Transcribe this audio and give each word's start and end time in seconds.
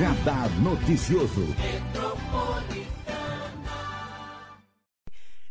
Radar 0.00 0.48
Noticioso. 0.62 1.42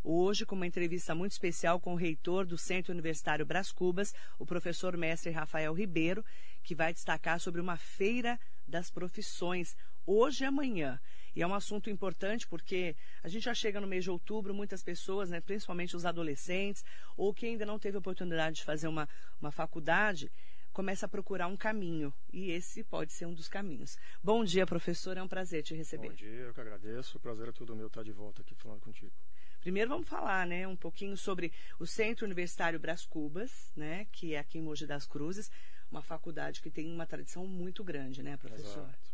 Hoje, 0.04 0.44
com 0.44 0.56
uma 0.56 0.66
entrevista 0.66 1.14
muito 1.14 1.34
especial 1.34 1.80
com 1.80 1.94
o 1.94 1.96
reitor 1.96 2.48
do 2.48 2.58
Centro 2.58 2.92
Universitário 2.92 3.46
Brás 3.46 3.72
Cubas, 3.72 4.12
o 4.40 4.48
professor 4.48 4.98
mestre 4.98 5.30
Rafael 5.30 5.72
Ribeiro, 5.72 6.26
que 6.64 6.74
vai 6.74 6.92
destacar 6.92 7.40
sobre 7.40 7.62
uma 7.62 7.78
feira 7.78 8.40
das 8.68 8.90
profissões, 8.90 9.78
hoje 10.04 10.44
e 10.44 10.48
amanhã. 10.48 11.00
E 11.36 11.44
é 11.44 11.48
um 11.48 11.54
assunto 11.54 11.92
importante 11.92 12.48
porque 12.48 12.96
a 13.22 13.28
gente 13.28 13.44
já 13.44 13.54
chega 13.54 13.80
no 13.80 13.86
mês 13.86 14.04
de 14.04 14.10
outubro, 14.10 14.52
muitas 14.52 14.82
pessoas, 14.82 15.30
né, 15.30 15.40
principalmente 15.40 15.96
os 15.96 16.06
adolescentes, 16.08 16.84
ou 17.16 17.36
quem 17.36 17.52
ainda 17.52 17.68
não 17.68 17.78
teve 17.78 18.00
oportunidade 18.00 18.56
de 18.56 18.64
fazer 18.64 18.88
uma, 18.88 19.08
uma 19.40 19.52
faculdade, 19.52 20.32
começa 20.80 21.08
a 21.08 21.10
procurar 21.10 21.48
um 21.48 21.58
caminho. 21.58 22.14
E 22.32 22.52
esse 22.52 22.86
pode 22.86 23.12
ser 23.12 23.26
um 23.26 23.34
dos 23.34 23.50
caminhos. 23.50 23.98
Bom 24.24 24.46
dia, 24.46 24.66
professor. 24.66 25.18
É 25.18 25.22
um 25.22 25.28
prazer 25.28 25.62
te 25.62 25.76
receber. 25.76 26.08
Bom 26.08 26.16
dia, 26.16 26.30
eu 26.30 26.54
que 26.54 26.62
agradeço. 26.62 27.18
O 27.18 27.20
prazer 27.20 27.50
é 27.50 27.52
todo 27.52 27.76
meu 27.76 27.88
estar 27.88 28.02
de 28.02 28.14
volta 28.14 28.42
aqui 28.42 28.56
falando 28.56 28.80
contigo. 28.80 29.12
Primeiro 29.60 29.90
vamos 29.90 30.08
falar, 30.08 30.48
né, 30.48 30.66
um 30.66 30.78
pouquinho 30.78 31.18
sobre 31.18 31.52
o 31.82 31.86
Centro 31.86 32.26
Universitário 32.26 32.80
Brás 32.80 33.06
Cubas, 33.06 33.74
né, 33.76 34.08
que 34.10 34.36
é 34.36 34.40
aqui 34.40 34.58
em 34.58 34.62
Mogi 34.62 34.88
das 34.88 35.06
Cruzes, 35.06 35.52
uma 35.92 36.02
faculdade 36.02 36.62
que 36.62 36.72
tem 36.72 36.90
uma 36.90 37.06
tradição 37.06 37.46
muito 37.46 37.84
grande, 37.84 38.24
né, 38.24 38.38
professor? 38.38 38.84
Exato. 38.84 39.10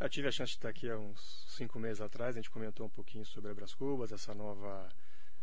Eu 0.00 0.08
tive 0.08 0.28
a 0.28 0.32
chance 0.32 0.52
de 0.52 0.56
estar 0.56 0.70
aqui 0.70 0.88
há 0.88 0.96
uns 0.96 1.44
cinco 1.58 1.78
meses 1.78 2.00
atrás, 2.00 2.36
a 2.36 2.38
gente 2.38 2.48
comentou 2.48 2.86
um 2.86 2.90
pouquinho 2.90 3.26
sobre 3.26 3.50
a 3.50 3.54
Brás 3.54 3.74
Cubas, 3.74 4.12
essa 4.12 4.32
nova 4.32 4.88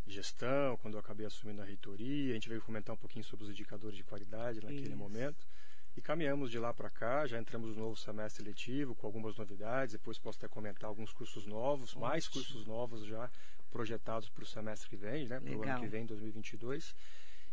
gestão, 0.07 0.77
quando 0.77 0.95
eu 0.95 0.99
acabei 0.99 1.25
assumindo 1.25 1.61
a 1.61 1.65
reitoria, 1.65 2.31
a 2.31 2.33
gente 2.33 2.49
veio 2.49 2.61
comentar 2.61 2.93
um 2.93 2.97
pouquinho 2.97 3.25
sobre 3.25 3.45
os 3.45 3.51
indicadores 3.51 3.97
de 3.97 4.03
qualidade 4.03 4.61
naquele 4.61 4.87
Isso. 4.87 4.97
momento. 4.97 5.47
E 5.95 6.01
caminhamos 6.01 6.51
de 6.51 6.59
lá 6.59 6.71
para 6.73 6.89
cá, 6.91 7.25
já 7.25 7.39
entramos 7.39 7.75
no 7.75 7.83
novo 7.83 7.95
semestre 7.95 8.43
letivo 8.43 8.93
com 8.93 9.07
algumas 9.07 9.35
novidades, 9.35 9.93
depois 9.93 10.19
posso 10.19 10.37
até 10.37 10.47
comentar 10.47 10.87
alguns 10.87 11.11
cursos 11.11 11.47
novos, 11.47 11.95
mais 11.95 12.27
Ótimo. 12.27 12.43
cursos 12.43 12.65
novos 12.67 13.03
já 13.05 13.29
projetados 13.71 14.29
para 14.29 14.43
o 14.43 14.45
semestre 14.45 14.87
que 14.87 14.95
vem, 14.95 15.27
né, 15.27 15.39
para 15.39 15.57
o 15.57 15.63
ano 15.63 15.79
que 15.79 15.87
vem, 15.87 16.05
2022. 16.05 16.95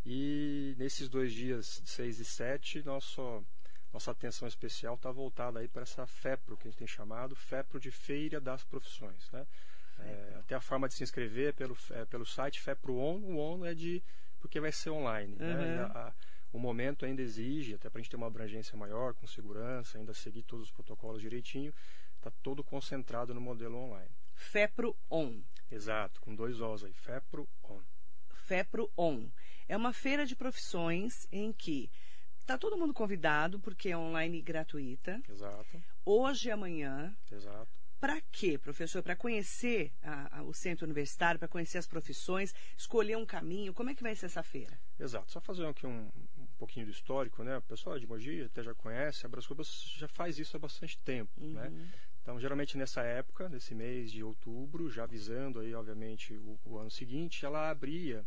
E 0.05 0.75
nesses 0.77 1.09
dois 1.09 1.33
dias, 1.33 1.81
6 1.87 2.21
e 2.21 2.25
7, 2.25 2.85
nosso, 2.85 3.43
nossa 3.93 4.11
atenção 4.11 4.47
especial 4.47 4.95
está 4.95 5.11
voltada 5.11 5.61
aí 5.61 5.67
para 5.67 5.83
essa 5.83 6.07
FEPRO, 6.07 6.59
que 6.59 6.69
a 6.69 6.71
gente 6.71 6.79
tem 6.79 6.87
chamado, 6.87 7.35
FEPRO 7.35 7.81
de 7.81 7.91
Feira 7.91 8.39
das 8.39 8.63
Profissões. 8.63 9.31
Né? 9.31 9.47
É, 9.99 10.37
até 10.41 10.55
a 10.55 10.61
forma 10.61 10.89
de 10.89 10.95
se 10.95 11.03
inscrever 11.03 11.55
pelo, 11.55 11.77
é 11.91 12.05
pelo 12.05 12.27
site 12.27 12.61
FEPRO 12.61 12.97
ON, 12.97 13.21
o 13.21 13.37
ON 13.37 13.65
é 13.65 13.75
de 13.75 14.03
porque 14.41 14.61
vai 14.61 14.73
ser 14.73 14.91
online. 14.91 15.37
né? 15.37 15.55
Uhum. 15.55 15.75
E 15.75 15.79
a- 15.79 15.87
a- 16.09 16.15
o 16.53 16.59
momento 16.59 17.05
ainda 17.05 17.23
exige, 17.23 17.75
até 17.75 17.89
para 17.89 17.99
a 17.99 18.03
gente 18.03 18.11
ter 18.11 18.17
uma 18.17 18.27
abrangência 18.27 18.77
maior, 18.77 19.15
com 19.15 19.27
segurança, 19.27 19.99
ainda 19.99 20.13
seguir 20.15 20.43
todos 20.43 20.67
os 20.67 20.71
protocolos 20.73 21.21
direitinho, 21.23 21.73
está 22.17 22.31
todo 22.43 22.63
concentrado 22.63 23.35
no 23.35 23.41
modelo 23.41 23.77
online. 23.77 24.11
FEPRO 24.35 24.97
ON. 25.11 25.41
Exato, 25.71 26.21
com 26.21 26.35
dois 26.35 26.61
Os 26.61 26.85
aí, 26.85 26.93
FEPRO 26.93 27.49
ON. 27.63 27.81
FEPRO 28.47 28.91
ON. 28.97 29.29
É 29.67 29.77
uma 29.77 29.93
feira 29.93 30.27
de 30.27 30.37
profissões 30.37 31.27
em 31.33 31.53
que 31.53 31.91
está 32.39 32.59
todo 32.59 32.77
mundo 32.77 32.93
convidado, 32.93 33.59
porque 33.59 33.89
é 33.89 33.97
online 33.97 34.39
e 34.39 34.43
gratuita, 34.43 35.21
Exato, 35.29 35.83
hoje 36.05 36.49
e 36.49 36.53
amanhã. 36.53 37.17
exato. 37.33 37.84
Para 38.01 38.21
quê, 38.33 38.59
professor? 38.59 39.03
Para 39.03 39.17
conhecer 39.17 39.93
a- 40.03 40.39
a- 40.39 40.43
o 40.43 40.53
centro 40.53 40.85
universitário, 40.85 41.39
para 41.39 41.49
conhecer 41.49 41.79
as 41.79 41.87
profissões, 41.87 42.55
escolher 42.77 43.17
um 43.17 43.25
caminho. 43.25 43.73
Como 43.73 43.89
é 43.91 43.95
que 43.95 44.03
vai 44.03 44.15
ser 44.15 44.27
essa 44.27 44.43
feira? 44.43 44.79
Exato. 44.99 45.33
Só 45.33 45.41
fazer 45.41 45.67
aqui 45.67 45.87
um, 45.87 46.11
um 46.39 46.47
pouquinho 46.59 46.85
do 46.87 46.93
histórico, 46.93 47.43
né? 47.43 47.57
O 47.59 47.63
pessoal 47.63 47.99
de 47.99 48.07
Mogi 48.07 48.43
até 48.43 48.63
já 48.63 48.75
conhece, 48.75 49.25
a 49.25 49.29
Brás 49.29 49.47
Cubas 49.47 49.69
já 49.97 50.07
faz 50.09 50.39
isso 50.39 50.57
há 50.57 50.61
bastante 50.61 50.99
tempo, 50.99 51.33
né? 51.41 51.73
Então, 52.23 52.39
geralmente 52.41 52.77
nessa 52.79 53.03
época, 53.03 53.49
nesse 53.51 53.75
mês 53.75 54.11
de 54.11 54.23
outubro, 54.23 54.91
já 54.91 55.05
visando 55.07 55.61
aí, 55.61 55.75
obviamente, 55.75 56.35
o, 56.35 56.59
o 56.65 56.79
ano 56.79 56.91
seguinte, 56.91 57.45
ela 57.45 57.71
abria 57.71 58.25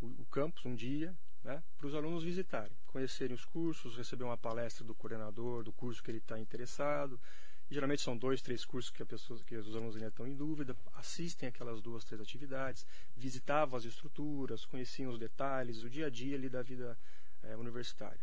o, 0.00 0.06
o 0.06 0.26
campus 0.30 0.64
um 0.64 0.74
dia, 0.74 1.14
né? 1.44 1.62
Para 1.78 1.86
os 1.86 1.94
alunos 1.94 2.22
visitarem, 2.24 2.76
conhecerem 2.86 3.34
os 3.34 3.44
cursos, 3.44 3.96
receber 3.96 4.24
uma 4.24 4.38
palestra 4.38 4.84
do 4.84 4.94
coordenador 4.94 5.62
do 5.64 5.72
curso 5.72 6.02
que 6.02 6.10
ele 6.10 6.18
está 6.18 6.38
interessado. 6.38 7.20
Geralmente 7.68 8.02
são 8.02 8.16
dois, 8.16 8.40
três 8.40 8.64
cursos 8.64 8.90
que, 8.90 9.02
a 9.02 9.06
pessoa, 9.06 9.40
que 9.44 9.56
os 9.56 9.74
alunos 9.74 9.96
ainda 9.96 10.08
estão 10.08 10.26
em 10.26 10.36
dúvida, 10.36 10.76
assistem 10.94 11.48
aquelas 11.48 11.82
duas, 11.82 12.04
três 12.04 12.20
atividades, 12.20 12.86
visitavam 13.16 13.76
as 13.76 13.84
estruturas, 13.84 14.64
conheciam 14.64 15.10
os 15.10 15.18
detalhes, 15.18 15.82
o 15.82 15.90
dia 15.90 16.06
a 16.06 16.10
dia 16.10 16.36
ali 16.36 16.48
da 16.48 16.62
vida 16.62 16.96
eh, 17.42 17.56
universitária. 17.56 18.20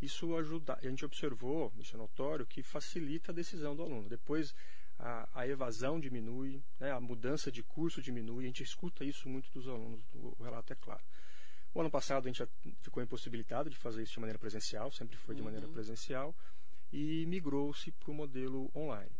Isso 0.00 0.36
ajuda, 0.36 0.78
a 0.82 0.88
gente 0.88 1.04
observou, 1.04 1.72
isso 1.78 1.94
é 1.94 1.98
notório, 1.98 2.44
que 2.44 2.62
facilita 2.62 3.32
a 3.32 3.34
decisão 3.34 3.74
do 3.74 3.82
aluno. 3.82 4.08
Depois 4.08 4.54
a, 4.98 5.28
a 5.34 5.46
evasão 5.48 5.98
diminui, 5.98 6.62
né, 6.78 6.90
a 6.92 7.00
mudança 7.00 7.50
de 7.50 7.62
curso 7.62 8.02
diminui, 8.02 8.44
a 8.44 8.46
gente 8.46 8.62
escuta 8.62 9.04
isso 9.04 9.28
muito 9.28 9.50
dos 9.52 9.66
alunos, 9.68 10.00
o, 10.14 10.42
relato 10.42 10.72
é 10.72 10.76
claro. 10.76 11.02
O 11.74 11.80
ano 11.80 11.90
passado 11.90 12.28
a 12.28 12.32
gente 12.32 12.46
ficou 12.82 13.02
impossibilitado 13.02 13.70
de 13.70 13.76
fazer 13.76 14.02
isso 14.02 14.12
de 14.12 14.20
maneira 14.20 14.38
presencial, 14.38 14.92
sempre 14.92 15.16
foi 15.16 15.34
de 15.34 15.42
maneira 15.42 15.66
presencial, 15.68 16.34
e 16.92 17.24
migrou-se 17.26 17.90
para 17.92 18.10
o 18.10 18.14
modelo 18.14 18.70
online. 18.74 19.10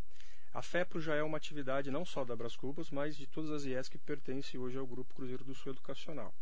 A 0.53 0.61
FEPRO 0.61 1.01
já 1.01 1.15
é 1.15 1.23
uma 1.23 1.37
atividade 1.37 1.89
não 1.89 2.05
só 2.05 2.23
da 2.23 2.35
Brás 2.35 2.55
Cubas, 2.55 2.91
mas 2.91 3.17
de 3.17 3.25
todas 3.25 3.49
as 3.49 3.65
IES 3.65 3.89
que 3.89 3.97
pertencem 3.97 4.59
hoje 4.59 4.77
ao 4.77 4.85
Grupo 4.85 5.15
Cruzeiro 5.15 5.43
do 5.43 5.55
Sul 5.55 5.71
Educacional. 5.71 6.33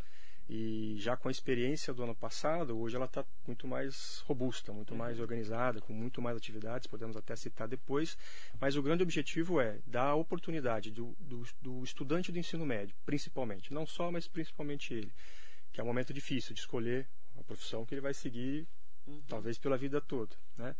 E 0.50 0.98
já 0.98 1.16
com 1.16 1.30
a 1.30 1.32
experiência 1.32 1.94
do 1.94 2.04
ano 2.04 2.14
passado, 2.14 2.78
hoje 2.78 2.98
ela 2.98 3.06
está 3.06 3.24
muito 3.48 3.66
mais 3.70 4.20
robusta, 4.28 4.74
muito 4.74 4.94
mais 4.94 5.18
organizada, 5.18 5.80
com 5.80 5.94
muito 5.94 6.22
mais 6.22 6.36
atividades, 6.36 6.88
podemos 6.88 7.16
até 7.16 7.38
citar 7.38 7.70
depois. 7.70 8.18
Mas 8.60 8.76
o 8.76 8.84
grande 8.84 9.02
objetivo 9.02 9.62
é 9.62 9.80
dar 9.88 10.08
a 10.08 10.16
oportunidade 10.16 10.92
do, 10.92 11.16
do, 11.18 11.44
do 11.62 11.84
estudante 11.86 12.34
do 12.34 12.38
ensino 12.38 12.66
médio, 12.66 12.94
principalmente, 13.06 13.74
não 13.74 13.86
só, 13.86 14.12
mas 14.12 14.28
principalmente 14.28 14.94
ele, 14.94 15.14
que 15.72 15.80
é 15.80 15.84
um 15.84 15.88
momento 15.88 16.14
difícil 16.14 16.54
de 16.54 16.60
escolher 16.60 17.08
a 17.40 17.44
profissão 17.44 17.86
que 17.86 17.94
ele 17.94 18.02
vai 18.02 18.14
seguir, 18.14 18.68
talvez 19.30 19.58
pela 19.58 19.78
vida 19.78 20.02
toda. 20.02 20.36
Né? 20.58 20.76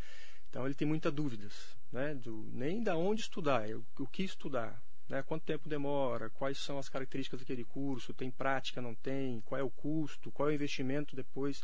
Então 0.52 0.66
ele 0.66 0.76
tem 0.76 0.86
muitas 0.86 1.14
dúvidas, 1.14 1.78
né? 1.94 2.14
Do, 2.14 2.50
nem 2.52 2.84
da 2.84 2.98
onde 2.98 3.22
estudar, 3.22 3.70
o, 3.70 3.86
o 4.00 4.06
que 4.06 4.22
estudar, 4.22 4.84
né? 5.08 5.24
quanto 5.24 5.46
tempo 5.46 5.70
demora, 5.70 6.30
quais 6.30 6.58
são 6.58 6.78
as 6.78 6.90
características 6.90 7.40
daquele 7.40 7.64
curso, 7.64 8.14
tem 8.14 8.30
prática, 8.30 8.82
não 8.82 8.94
tem, 8.94 9.40
qual 9.46 9.62
é 9.62 9.64
o 9.64 9.70
custo, 9.70 10.30
qual 10.30 10.50
é 10.50 10.52
o 10.52 10.56
investimento 10.56 11.16
depois 11.16 11.64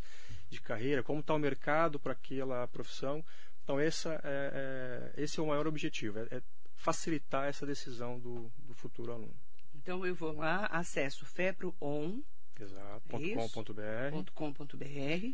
de 0.49 0.61
carreira, 0.61 1.03
como 1.03 1.19
está 1.19 1.33
o 1.33 1.39
mercado 1.39 1.99
para 1.99 2.13
aquela 2.13 2.65
profissão. 2.69 3.23
Então 3.61 3.77
essa 3.77 4.21
é, 4.23 5.11
é- 5.17 5.21
esse 5.21 5.37
é 5.37 5.43
o 5.43 5.47
maior 5.47 5.67
objetivo, 5.67 6.19
é, 6.19 6.37
é 6.37 6.41
facilitar 6.73 7.49
essa 7.49 7.65
decisão 7.65 8.17
do, 8.17 8.49
do 8.59 8.73
futuro 8.73 9.11
aluno. 9.11 9.35
Então 9.75 10.05
eu 10.05 10.15
vou 10.15 10.31
lá, 10.31 10.65
acesso 10.67 11.25
feproon.com.br, 11.25 12.36
Exato. 12.59 13.03
É. 13.81 14.11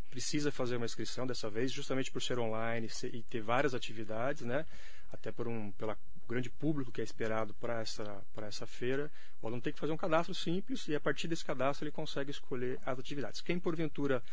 Precisa 0.09 0.51
fazer 0.51 0.75
uma 0.75 0.85
inscrição 0.85 1.25
dessa 1.25 1.49
vez, 1.49 1.71
justamente 1.71 2.11
por 2.11 2.21
ser 2.21 2.37
online 2.39 2.89
e 3.11 3.23
ter 3.23 3.41
várias 3.41 3.73
atividades, 3.73 4.43
né? 4.43 4.65
Até 5.11 5.31
por 5.31 5.47
um 5.47 5.71
pela 5.71 5.97
grande 6.27 6.49
público 6.49 6.91
que 6.91 7.01
é 7.01 7.03
esperado 7.03 7.53
para 7.55 7.81
essa 7.81 8.25
para 8.33 8.47
essa 8.47 8.65
feira, 8.65 9.11
o 9.41 9.47
aluno 9.47 9.61
tem 9.61 9.73
que 9.73 9.79
fazer 9.79 9.91
um 9.91 9.97
cadastro 9.97 10.33
simples 10.33 10.87
e 10.87 10.95
a 10.95 10.99
partir 10.99 11.27
desse 11.27 11.43
cadastro 11.43 11.85
ele 11.85 11.91
consegue 11.91 12.31
escolher 12.31 12.79
as 12.85 12.97
atividades. 12.97 13.41
Quem 13.41 13.59
porventura 13.59 14.23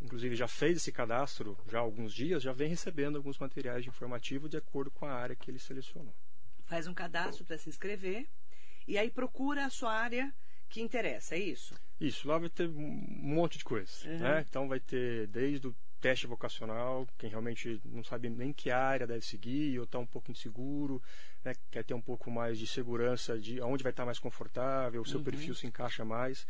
inclusive 0.00 0.34
já 0.34 0.48
fez 0.48 0.78
esse 0.78 0.90
cadastro 0.90 1.58
já 1.68 1.78
há 1.78 1.82
alguns 1.82 2.14
dias, 2.14 2.42
já 2.42 2.52
vem 2.52 2.68
recebendo 2.68 3.16
alguns 3.16 3.38
materiais 3.38 3.82
de 3.82 3.90
informativo 3.90 4.48
de 4.48 4.56
acordo 4.56 4.90
com 4.90 5.06
a 5.06 5.12
área 5.12 5.36
que 5.36 5.50
ele 5.50 5.58
selecionou. 5.58 6.14
Faz 6.64 6.86
um 6.86 6.94
cadastro 6.94 7.44
para 7.44 7.58
se 7.58 7.68
inscrever 7.68 8.26
e 8.86 8.96
aí 8.96 9.10
procura 9.10 9.66
a 9.66 9.70
sua 9.70 9.92
área 9.92 10.32
que 10.70 10.80
interessa, 10.80 11.34
é 11.34 11.38
isso? 11.38 11.74
Isso, 12.00 12.26
lá 12.26 12.38
vai 12.38 12.48
ter 12.48 12.68
um 12.68 13.04
monte 13.20 13.58
de 13.58 13.64
coisas. 13.64 14.04
Uhum. 14.04 14.18
Né? 14.18 14.46
Então 14.48 14.68
vai 14.68 14.80
ter 14.80 15.26
desde 15.26 15.66
o 15.66 15.74
teste 16.00 16.26
vocacional, 16.26 17.06
quem 17.18 17.28
realmente 17.28 17.78
não 17.84 18.02
sabe 18.02 18.30
nem 18.30 18.54
que 18.54 18.70
área 18.70 19.06
deve 19.06 19.24
seguir, 19.26 19.78
ou 19.78 19.84
está 19.84 19.98
um 19.98 20.06
pouco 20.06 20.30
inseguro, 20.30 21.02
né? 21.44 21.54
quer 21.70 21.84
ter 21.84 21.92
um 21.92 22.00
pouco 22.00 22.30
mais 22.30 22.58
de 22.58 22.66
segurança 22.66 23.38
de 23.38 23.60
onde 23.60 23.82
vai 23.82 23.90
estar 23.90 24.06
mais 24.06 24.18
confortável, 24.18 25.02
o 25.02 25.06
seu 25.06 25.20
perfil 25.20 25.54
se 25.54 25.66
encaixa 25.66 26.04
mais. 26.04 26.46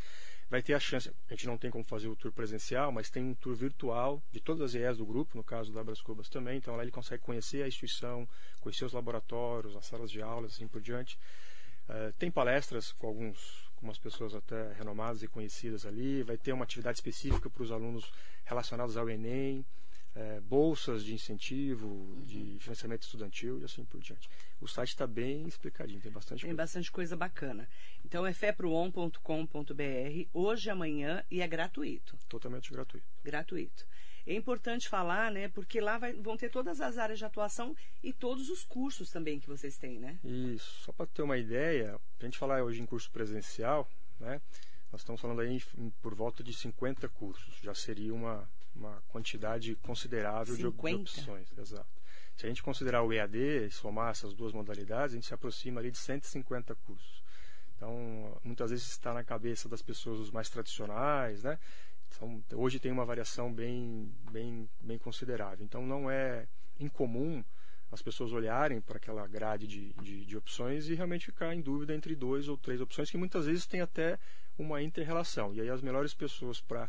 Vai 0.48 0.62
ter 0.62 0.74
a 0.74 0.80
chance, 0.80 1.10
a 1.28 1.34
gente 1.34 1.46
não 1.46 1.56
tem 1.56 1.70
como 1.70 1.84
fazer 1.84 2.08
o 2.08 2.16
tour 2.16 2.32
presencial, 2.32 2.92
mas 2.92 3.08
tem 3.08 3.24
um 3.24 3.34
tour 3.34 3.54
virtual 3.54 4.22
de 4.32 4.40
todas 4.40 4.62
as 4.62 4.74
IES 4.74 4.98
do 4.98 5.06
grupo, 5.06 5.36
no 5.36 5.44
caso 5.44 5.72
da 5.72 5.82
Brás 5.82 6.00
Cubas 6.00 6.28
também, 6.28 6.58
então 6.58 6.76
lá 6.76 6.82
ele 6.82 6.90
consegue 6.90 7.22
conhecer 7.22 7.62
a 7.62 7.68
instituição, 7.68 8.28
conhecer 8.60 8.84
os 8.84 8.92
laboratórios, 8.92 9.76
as 9.76 9.86
salas 9.86 10.10
de 10.10 10.20
aulas, 10.20 10.54
assim 10.54 10.68
por 10.68 10.80
diante. 10.80 11.18
Eh, 11.88 12.12
tem 12.18 12.30
palestras 12.30 12.92
com 12.92 13.06
alguns 13.08 13.69
umas 13.82 13.98
pessoas 13.98 14.34
até 14.34 14.72
renomadas 14.72 15.22
e 15.22 15.28
conhecidas 15.28 15.86
ali. 15.86 16.22
Vai 16.22 16.36
ter 16.36 16.52
uma 16.52 16.64
atividade 16.64 16.98
específica 16.98 17.48
para 17.48 17.62
os 17.62 17.72
alunos 17.72 18.12
relacionados 18.44 18.96
ao 18.96 19.08
Enem. 19.08 19.64
é, 20.14 20.40
bolsas 20.40 21.04
de 21.04 21.14
incentivo, 21.14 21.86
uhum. 21.86 22.22
de 22.24 22.58
financiamento 22.60 23.02
estudantil 23.02 23.60
e 23.60 23.64
assim 23.64 23.84
por 23.84 24.00
diante. 24.00 24.28
O 24.60 24.66
site 24.66 24.90
está 24.90 25.06
bem 25.06 25.46
explicadinho, 25.46 26.00
tem 26.00 26.10
bastante 26.10 26.40
tem 26.40 26.48
coisa. 26.48 26.56
bastante 26.56 26.90
coisa 26.90 27.16
bacana. 27.16 27.68
Então 28.04 28.26
é 28.26 28.32
feproon.com.br 28.32 29.14
hoje, 30.32 30.68
amanhã 30.68 31.24
e 31.30 31.40
é 31.40 31.46
gratuito. 31.46 32.16
Totalmente 32.28 32.72
gratuito. 32.72 33.06
Gratuito. 33.22 33.86
É 34.26 34.34
importante 34.34 34.88
falar, 34.88 35.30
né? 35.30 35.48
Porque 35.48 35.80
lá 35.80 35.98
vai, 35.98 36.12
vão 36.12 36.36
ter 36.36 36.50
todas 36.50 36.80
as 36.80 36.98
áreas 36.98 37.18
de 37.18 37.24
atuação 37.24 37.74
e 38.02 38.12
todos 38.12 38.48
os 38.50 38.64
cursos 38.64 39.10
também 39.10 39.40
que 39.40 39.48
vocês 39.48 39.76
têm, 39.76 39.98
né? 39.98 40.18
Isso. 40.24 40.82
Só 40.82 40.92
para 40.92 41.06
ter 41.06 41.22
uma 41.22 41.38
ideia, 41.38 41.98
a 42.20 42.24
gente 42.24 42.38
falar 42.38 42.62
hoje 42.62 42.80
em 42.80 42.86
curso 42.86 43.10
presencial, 43.10 43.88
né? 44.18 44.40
Nós 44.92 45.02
estamos 45.02 45.20
falando 45.20 45.40
aí 45.40 45.62
por 46.02 46.14
volta 46.14 46.42
de 46.42 46.52
50 46.52 47.08
cursos. 47.10 47.54
Já 47.62 47.74
seria 47.74 48.12
uma, 48.12 48.48
uma 48.74 49.02
quantidade 49.08 49.76
considerável 49.76 50.54
de, 50.54 50.62
de 50.62 50.66
opções. 50.66 51.48
Exato. 51.56 52.00
Se 52.36 52.46
a 52.46 52.48
gente 52.48 52.62
considerar 52.62 53.02
o 53.02 53.12
EAD 53.12 53.66
e 53.66 53.70
somar 53.70 54.10
essas 54.10 54.34
duas 54.34 54.52
modalidades, 54.52 55.12
a 55.12 55.16
gente 55.16 55.26
se 55.26 55.34
aproxima 55.34 55.80
ali 55.80 55.90
de 55.90 55.98
150 55.98 56.74
cursos. 56.74 57.22
Então, 57.76 58.38
muitas 58.42 58.70
vezes 58.70 58.90
está 58.90 59.14
na 59.14 59.22
cabeça 59.22 59.68
das 59.68 59.80
pessoas 59.80 60.18
os 60.18 60.30
mais 60.30 60.50
tradicionais, 60.50 61.42
né? 61.42 61.58
Então, 62.16 62.42
hoje 62.54 62.78
tem 62.78 62.92
uma 62.92 63.04
variação 63.04 63.52
bem, 63.52 64.12
bem, 64.30 64.68
bem 64.80 64.98
considerável. 64.98 65.64
Então, 65.64 65.86
não 65.86 66.10
é 66.10 66.46
incomum 66.78 67.44
as 67.90 68.02
pessoas 68.02 68.32
olharem 68.32 68.80
para 68.80 68.96
aquela 68.98 69.26
grade 69.26 69.66
de, 69.66 69.92
de, 69.94 70.24
de, 70.24 70.36
opções 70.36 70.88
e 70.88 70.94
realmente 70.94 71.26
ficar 71.26 71.54
em 71.54 71.60
dúvida 71.60 71.94
entre 71.94 72.14
duas 72.14 72.48
ou 72.48 72.56
três 72.56 72.80
opções 72.80 73.10
que 73.10 73.16
muitas 73.16 73.46
vezes 73.46 73.66
tem 73.66 73.80
até 73.80 74.18
uma 74.56 74.82
inter-relação. 74.82 75.52
E 75.54 75.60
aí 75.60 75.68
as 75.68 75.82
melhores 75.82 76.14
pessoas 76.14 76.60
para 76.60 76.88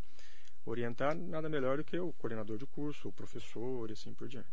orientar, 0.66 1.16
nada 1.16 1.50
melhor 1.50 1.78
do 1.78 1.84
que 1.84 1.98
o 1.98 2.14
coordenador 2.14 2.58
de 2.58 2.68
curso, 2.68 3.10
o 3.10 3.14
professor 3.14 3.90
e 3.90 3.94
assim 3.94 4.14
por 4.14 4.28
diante. 4.28 4.48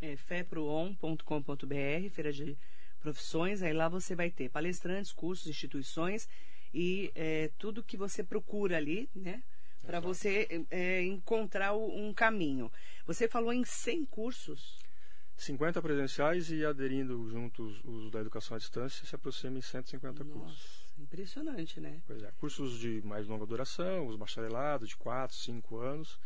É 0.00 0.16
feproon.com.br, 0.16 2.10
feira 2.10 2.32
de 2.32 2.56
profissões, 3.00 3.62
aí 3.62 3.72
lá 3.72 3.88
você 3.88 4.14
vai 4.14 4.30
ter 4.30 4.48
palestrantes, 4.48 5.12
cursos, 5.12 5.48
instituições 5.48 6.28
e 6.72 7.10
é, 7.14 7.50
tudo 7.58 7.82
que 7.82 7.96
você 7.96 8.22
procura 8.22 8.76
ali, 8.76 9.10
né? 9.14 9.42
Para 9.90 9.98
você 9.98 10.64
é, 10.70 11.02
encontrar 11.02 11.74
um 11.74 12.14
caminho. 12.14 12.70
Você 13.06 13.26
falou 13.26 13.52
em 13.52 13.64
100 13.64 14.04
cursos? 14.04 14.78
50 15.36 15.82
presenciais 15.82 16.48
e 16.52 16.64
aderindo 16.64 17.28
juntos 17.28 17.80
os 17.84 18.08
da 18.08 18.20
educação 18.20 18.54
à 18.54 18.58
distância, 18.58 19.04
se 19.04 19.12
aproxima 19.16 19.58
em 19.58 19.60
150 19.60 20.22
Nossa. 20.22 20.38
cursos. 20.38 20.86
Impressionante, 20.96 21.80
né? 21.80 22.00
Pois 22.06 22.22
é. 22.22 22.30
Cursos 22.38 22.78
de 22.78 23.02
mais 23.02 23.26
longa 23.26 23.44
duração, 23.44 24.06
os 24.06 24.14
bacharelados 24.14 24.90
de 24.90 24.96
4, 24.96 25.36
5 25.36 25.78
anos, 25.78 26.20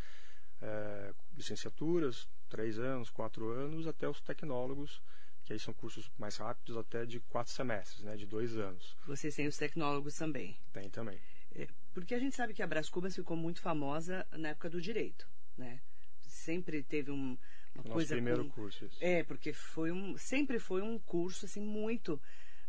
é, 0.61 1.15
licenciaturas, 1.35 2.29
3 2.51 2.79
anos, 2.79 3.09
4 3.09 3.49
anos, 3.49 3.87
até 3.87 4.07
os 4.07 4.21
tecnólogos, 4.21 5.01
que 5.43 5.55
aí 5.55 5.59
são 5.59 5.73
cursos 5.73 6.11
mais 6.19 6.37
rápidos, 6.37 6.77
até 6.77 7.07
de 7.07 7.19
4 7.19 7.51
semestres, 7.51 8.05
né, 8.05 8.15
de 8.15 8.27
2 8.27 8.59
anos. 8.59 8.95
Vocês 9.07 9.35
têm 9.35 9.47
os 9.47 9.57
tecnólogos 9.57 10.17
também? 10.17 10.55
Tem 10.71 10.91
também. 10.91 11.19
É, 11.55 11.69
porque 11.93 12.15
a 12.15 12.19
gente 12.19 12.35
sabe 12.35 12.53
que 12.53 12.63
a 12.63 12.67
Brás 12.67 12.89
Cubas 12.89 13.15
ficou 13.15 13.37
muito 13.37 13.61
famosa 13.61 14.27
na 14.33 14.49
época 14.49 14.69
do 14.69 14.81
direito, 14.81 15.29
né? 15.57 15.81
Sempre 16.27 16.83
teve 16.83 17.11
um, 17.11 17.39
uma 17.75 17.85
Nosso 17.85 17.91
coisa... 17.91 18.15
primeiro 18.15 18.45
com, 18.45 18.51
curso, 18.51 18.85
isso. 18.85 18.99
É, 19.01 19.23
porque 19.23 19.53
foi 19.53 19.93
um, 19.93 20.17
sempre 20.19 20.59
foi 20.59 20.83
um 20.83 20.99
curso, 20.99 21.47
assim, 21.47 21.61
muito 21.61 22.21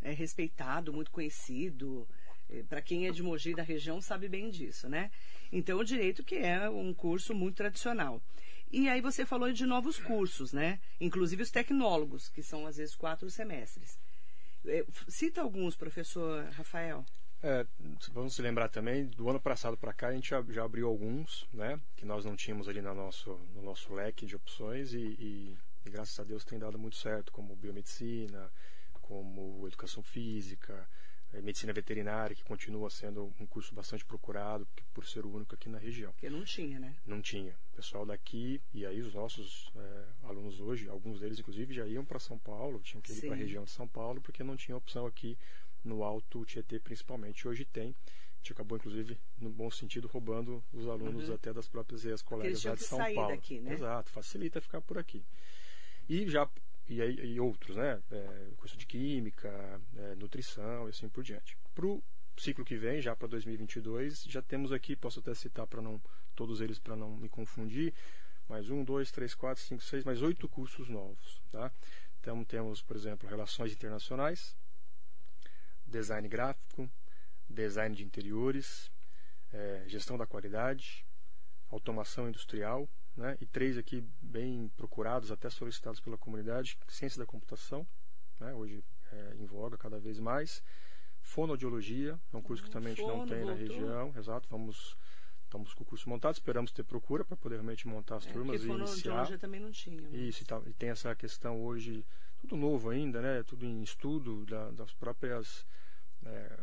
é, 0.01 0.11
respeitado, 0.11 0.93
muito 0.93 1.11
conhecido. 1.11 2.07
É, 2.49 2.63
Para 2.63 2.81
quem 2.81 3.07
é 3.07 3.11
de 3.11 3.23
Mogi 3.23 3.55
da 3.55 3.63
região 3.63 3.99
sabe 4.01 4.29
bem 4.29 4.49
disso, 4.49 4.87
né? 4.87 5.11
Então, 5.51 5.79
o 5.79 5.83
direito 5.83 6.23
que 6.23 6.35
é 6.35 6.69
um 6.69 6.93
curso 6.93 7.33
muito 7.33 7.55
tradicional. 7.55 8.21
E 8.71 8.89
aí 8.89 8.99
você 8.99 9.25
falou 9.25 9.51
de 9.51 9.65
novos 9.65 9.97
cursos, 9.97 10.51
né? 10.51 10.79
Inclusive 10.99 11.43
os 11.43 11.51
tecnólogos, 11.51 12.29
que 12.29 12.43
são 12.43 12.67
às 12.67 12.77
vezes 12.77 12.95
quatro 12.95 13.29
semestres. 13.29 13.97
É, 14.65 14.85
cita 15.07 15.41
alguns, 15.41 15.75
professor 15.75 16.45
Rafael. 16.51 17.05
É, 17.43 17.65
vamos 18.11 18.33
se 18.35 18.41
lembrar 18.41 18.69
também, 18.69 19.05
do 19.05 19.29
ano 19.29 19.39
passado 19.39 19.77
para 19.77 19.93
cá 19.93 20.07
a 20.07 20.13
gente 20.13 20.29
já, 20.29 20.43
já, 20.49 20.63
abriu 20.63 20.87
alguns, 20.87 21.47
né? 21.53 21.79
Que 21.95 22.05
nós 22.05 22.25
não 22.25 22.35
tínhamos 22.35 22.67
ali 22.67 22.81
no 22.81 22.93
nosso, 22.93 23.39
no 23.53 23.61
nosso 23.61 23.93
leque 23.93 24.25
de 24.25 24.35
opções 24.35 24.93
e, 24.93 24.97
e, 24.97 25.57
e 25.85 25.89
graças 25.89 26.19
a 26.19 26.23
Deus 26.23 26.43
tem 26.43 26.57
dado 26.57 26.79
muito 26.79 26.95
certo, 26.95 27.31
como 27.31 27.55
biomedicina, 27.55 28.51
como 29.01 29.67
educação 29.67 30.01
física, 30.01 30.87
eh, 31.33 31.41
medicina 31.41 31.71
veterinária, 31.71 32.35
que 32.35 32.43
continua 32.43 32.89
sendo 32.89 33.31
um 33.39 33.45
curso 33.45 33.75
bastante 33.75 34.03
procurado 34.03 34.67
por 34.93 35.05
ser 35.05 35.25
o 35.25 35.31
único 35.31 35.53
aqui 35.53 35.69
na 35.69 35.77
região. 35.77 36.11
Porque 36.13 36.29
não 36.29 36.43
tinha, 36.43 36.79
né? 36.79 36.95
Não 37.05 37.21
tinha. 37.21 37.55
O 37.73 37.75
pessoal 37.75 38.05
daqui, 38.05 38.61
e 38.73 38.85
aí 38.85 39.01
os 39.01 39.13
nossos 39.13 39.71
é, 39.75 40.05
alunos 40.27 40.59
hoje, 40.59 40.89
alguns 40.89 41.19
deles 41.19 41.37
inclusive 41.37 41.73
já 41.73 41.85
iam 41.85 42.03
para 42.03 42.19
São 42.19 42.39
Paulo, 42.39 42.79
tinham 42.79 43.01
que 43.01 43.11
ir 43.11 43.21
para 43.21 43.33
a 43.33 43.37
região 43.37 43.63
de 43.63 43.71
São 43.71 43.87
Paulo, 43.87 44.21
porque 44.21 44.43
não 44.43 44.55
tinha 44.55 44.75
opção 44.75 45.05
aqui 45.05 45.37
no 45.85 46.03
Alto 46.03 46.43
Tietê 46.45 46.79
principalmente. 46.79 47.47
Hoje 47.47 47.65
tem. 47.65 47.89
A 47.89 48.37
gente 48.39 48.51
acabou, 48.51 48.77
inclusive, 48.77 49.17
no 49.39 49.49
bom 49.49 49.71
sentido, 49.71 50.07
roubando 50.07 50.63
os 50.71 50.87
alunos 50.87 51.29
uhum. 51.29 51.35
até 51.35 51.51
das 51.51 51.67
próprias 51.67 52.05
as 52.05 52.21
colegas 52.21 52.63
lá 52.63 52.75
de 52.75 52.83
São 52.83 52.97
Paulo. 52.97 53.29
Daqui, 53.29 53.59
né? 53.59 53.73
Exato, 53.73 54.11
facilita 54.11 54.61
ficar 54.61 54.81
por 54.81 54.97
aqui. 54.97 55.23
E 56.07 56.27
já 56.29 56.47
e, 56.87 57.01
e 57.01 57.39
outros, 57.39 57.75
né? 57.75 58.01
É, 58.11 58.47
curso 58.57 58.77
de 58.77 58.85
química, 58.85 59.81
é, 59.95 60.15
nutrição 60.15 60.87
e 60.87 60.89
assim 60.89 61.09
por 61.09 61.23
diante. 61.23 61.57
Para 61.73 61.87
o 61.87 62.03
ciclo 62.37 62.63
que 62.63 62.75
vem, 62.75 63.01
já 63.01 63.15
para 63.15 63.27
2022, 63.27 64.25
já 64.25 64.41
temos 64.41 64.71
aqui, 64.71 64.95
posso 64.95 65.19
até 65.19 65.33
citar 65.33 65.65
para 65.65 65.81
não 65.81 66.01
todos 66.35 66.61
eles 66.61 66.77
para 66.77 66.95
não 66.95 67.15
me 67.15 67.29
confundir, 67.29 67.93
mais 68.47 68.69
um, 68.69 68.83
dois, 68.83 69.11
três, 69.11 69.33
quatro, 69.33 69.63
cinco, 69.63 69.81
seis, 69.81 70.03
mais 70.03 70.21
oito 70.21 70.47
cursos 70.47 70.89
novos, 70.89 71.41
tá? 71.51 71.71
Então 72.19 72.43
temos, 72.43 72.81
por 72.81 72.95
exemplo, 72.95 73.27
relações 73.27 73.71
internacionais, 73.71 74.55
design 75.85 76.27
gráfico, 76.27 76.89
design 77.49 77.95
de 77.95 78.03
interiores, 78.03 78.91
é, 79.53 79.83
gestão 79.87 80.17
da 80.17 80.25
qualidade, 80.25 81.05
automação 81.69 82.27
industrial, 82.27 82.89
né? 83.15 83.37
e 83.39 83.45
três 83.45 83.77
aqui 83.77 84.03
bem 84.21 84.69
procurados, 84.75 85.31
até 85.31 85.49
solicitados 85.49 85.99
pela 85.99 86.17
comunidade, 86.17 86.77
ciência 86.87 87.19
da 87.19 87.25
computação, 87.25 87.87
né? 88.39 88.53
hoje 88.53 88.83
é, 89.11 89.35
em 89.39 89.45
voga 89.45 89.77
cada 89.77 89.99
vez 89.99 90.19
mais, 90.19 90.63
fonoaudiologia, 91.21 92.19
é 92.33 92.37
um 92.37 92.41
curso 92.41 92.63
que 92.63 92.69
também 92.69 92.93
a 92.93 92.95
gente 92.95 93.07
não 93.07 93.25
tem 93.25 93.45
na 93.45 93.53
região, 93.53 94.13
exato, 94.17 94.47
vamos 94.49 94.97
estamos 95.45 95.73
com 95.73 95.83
o 95.83 95.85
curso 95.85 96.09
montado, 96.09 96.33
esperamos 96.33 96.71
ter 96.71 96.83
procura 96.83 97.23
para 97.23 97.37
poder 97.37 97.55
realmente 97.55 97.87
montar 97.87 98.17
as 98.17 98.27
é, 98.27 98.31
turmas 98.31 98.63
e 98.63 98.67
iniciar. 98.67 99.37
também 99.37 99.59
não 99.59 99.71
tinha. 99.71 100.01
Mas... 100.01 100.13
Isso, 100.13 100.43
e, 100.43 100.69
e, 100.69 100.73
tem 100.73 100.89
essa 100.89 101.15
questão 101.15 101.63
hoje, 101.63 102.05
tudo 102.45 102.55
novo 102.61 102.89
ainda, 102.89 103.21
né? 103.21 103.43
Tudo 103.43 103.65
em 103.65 103.81
estudo 103.81 104.45
da, 104.45 104.71
das 104.71 104.93
próprias 104.93 105.65
é, 106.25 106.59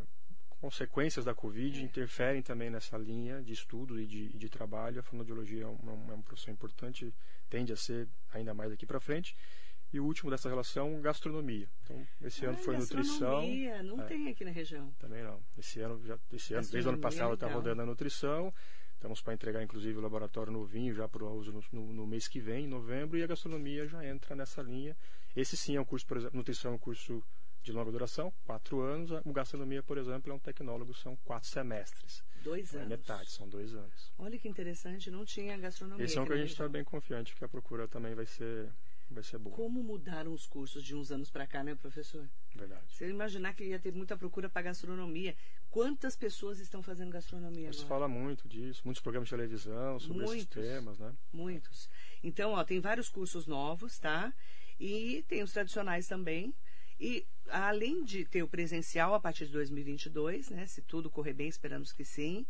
consequências 0.49 1.25
da 1.25 1.35
Covid 1.35 1.81
é. 1.81 1.83
interferem 1.83 2.41
também 2.41 2.71
nessa 2.71 2.97
linha 2.97 3.43
de 3.43 3.53
estudo 3.53 4.01
e 4.01 4.07
de, 4.07 4.29
de 4.37 4.49
trabalho. 4.49 5.01
A 5.01 5.03
fonoaudiologia 5.03 5.65
é 5.65 5.67
uma, 5.67 5.93
é 5.93 6.15
uma 6.15 6.23
profissão 6.23 6.53
importante, 6.55 7.13
tende 7.51 7.73
a 7.73 7.77
ser 7.77 8.09
ainda 8.33 8.55
mais 8.55 8.71
daqui 8.71 8.87
para 8.87 9.01
frente. 9.01 9.37
E 9.93 10.01
o 10.01 10.05
último 10.05 10.31
dessa 10.31 10.49
relação, 10.49 11.03
gastronomia. 11.03 11.69
Então, 11.83 12.07
esse 12.23 12.47
ano 12.47 12.57
foi 12.57 12.79
nutrição. 12.79 13.43
Não 13.85 14.01
é, 14.01 14.07
tem 14.07 14.29
aqui 14.29 14.43
na 14.43 14.51
região. 14.51 14.91
Também 14.99 15.23
não. 15.23 15.39
Esse 15.59 15.81
ano, 15.81 16.01
já, 16.07 16.19
esse 16.33 16.55
ano 16.55 16.67
desde 16.67 16.89
o 16.89 16.93
ano 16.93 17.01
passado, 17.01 17.35
está 17.35 17.47
rodando 17.47 17.83
a 17.83 17.87
nutrição. 17.87 18.55
Estamos 19.03 19.21
para 19.21 19.35
entregar, 19.35 19.61
inclusive, 19.61 19.99
o 19.99 20.01
laboratório 20.01 20.53
novinho 20.53 20.95
já 20.95 21.09
para 21.09 21.25
o 21.25 21.37
uso 21.37 21.51
no, 21.51 21.61
no, 21.73 21.93
no, 21.93 22.07
mês 22.07 22.29
que 22.29 22.39
vem, 22.39 22.67
em 22.67 22.69
novembro, 22.69 23.19
e 23.19 23.23
a 23.25 23.27
gastronomia 23.27 23.85
já 23.85 24.07
entra 24.07 24.37
nessa 24.37 24.63
linha. 24.63 24.97
Esse 25.35 25.57
sim 25.57 25.75
é 25.75 25.81
um 25.81 25.85
curso, 25.85 26.07
por 26.07 26.19
exemplo, 26.19 26.37
nutrição 26.37 26.71
é 26.71 26.75
um 26.77 26.79
curso 26.79 27.21
de 27.65 27.73
longa 27.73 27.91
duração, 27.91 28.33
quatro 28.45 28.81
anos. 28.81 29.11
O 29.25 29.33
gastronomia, 29.33 29.83
por 29.83 29.99
exemplo, 29.99 30.31
é 30.31 30.35
um 30.37 30.39
tecnólogo, 30.39 30.95
são 30.95 31.17
quatro 31.25 31.49
semestres. 31.49 32.23
Dois 32.45 32.77
anos. 32.77 32.87
É 32.87 32.89
metade, 32.91 33.29
são 33.33 33.49
dois 33.49 33.75
anos. 33.75 34.13
Olha 34.17 34.39
que 34.39 34.49
interessante, 34.49 35.11
não 35.11 35.25
tinha 35.25 35.59
gastronomia. 35.59 36.05
Esse 36.05 36.17
é 36.17 36.21
um 36.21 36.25
que 36.25 36.35
a 36.35 36.37
gente 36.37 36.53
está 36.53 36.69
bem 36.69 36.85
confiante 36.85 37.35
que 37.35 37.45
a 37.45 37.49
procura 37.49 37.89
também 37.89 38.15
vai 38.15 38.27
ser, 38.27 38.73
vai 39.13 39.23
ser 39.23 39.39
boa. 39.39 39.55
Como 39.55 39.83
mudaram 39.83 40.33
os 40.33 40.47
cursos 40.47 40.83
de 40.83 40.95
uns 40.95 41.13
anos 41.13 41.31
para 41.31 41.47
cá, 41.47 41.63
né, 41.63 41.75
professor? 41.75 42.29
Verdade. 42.55 42.85
Você 42.89 43.09
imaginar 43.09 43.55
que 43.55 43.65
ia 43.65 43.79
ter 43.79 43.93
muita 43.93 44.17
procura 44.17 44.49
para 44.49 44.63
gastronomia. 44.63 45.37
Quantas 45.71 46.17
pessoas 46.17 46.59
estão 46.59 46.83
fazendo 46.83 47.11
gastronomia 47.11 47.73
Se 47.73 47.81
agora? 47.81 47.89
fala 47.89 48.09
muito 48.09 48.49
disso, 48.49 48.83
muitos 48.85 49.03
programas 49.03 49.29
de 49.29 49.37
televisão 49.37 49.99
sobre 49.99 50.25
muitos, 50.25 50.57
esses 50.57 50.73
temas, 50.73 50.99
né? 50.99 51.15
Muitos. 51.33 51.89
Então, 52.23 52.53
ó, 52.53 52.65
tem 52.65 52.81
vários 52.81 53.09
cursos 53.09 53.47
novos, 53.47 53.99
tá? 53.99 54.35
E 54.79 55.25
tem 55.29 55.43
os 55.43 55.53
tradicionais 55.53 56.07
também. 56.07 56.55
E 56.99 57.27
além 57.49 58.05
de 58.05 58.25
ter 58.25 58.43
o 58.43 58.49
presencial 58.49 59.15
a 59.15 59.21
partir 59.21 59.47
de 59.47 59.53
2022, 59.53 60.51
né, 60.51 60.67
se 60.67 60.83
tudo 60.83 61.11
correr 61.11 61.33
bem, 61.33 61.49
esperamos 61.49 61.93
que 61.93 62.05
sim, 62.05 62.47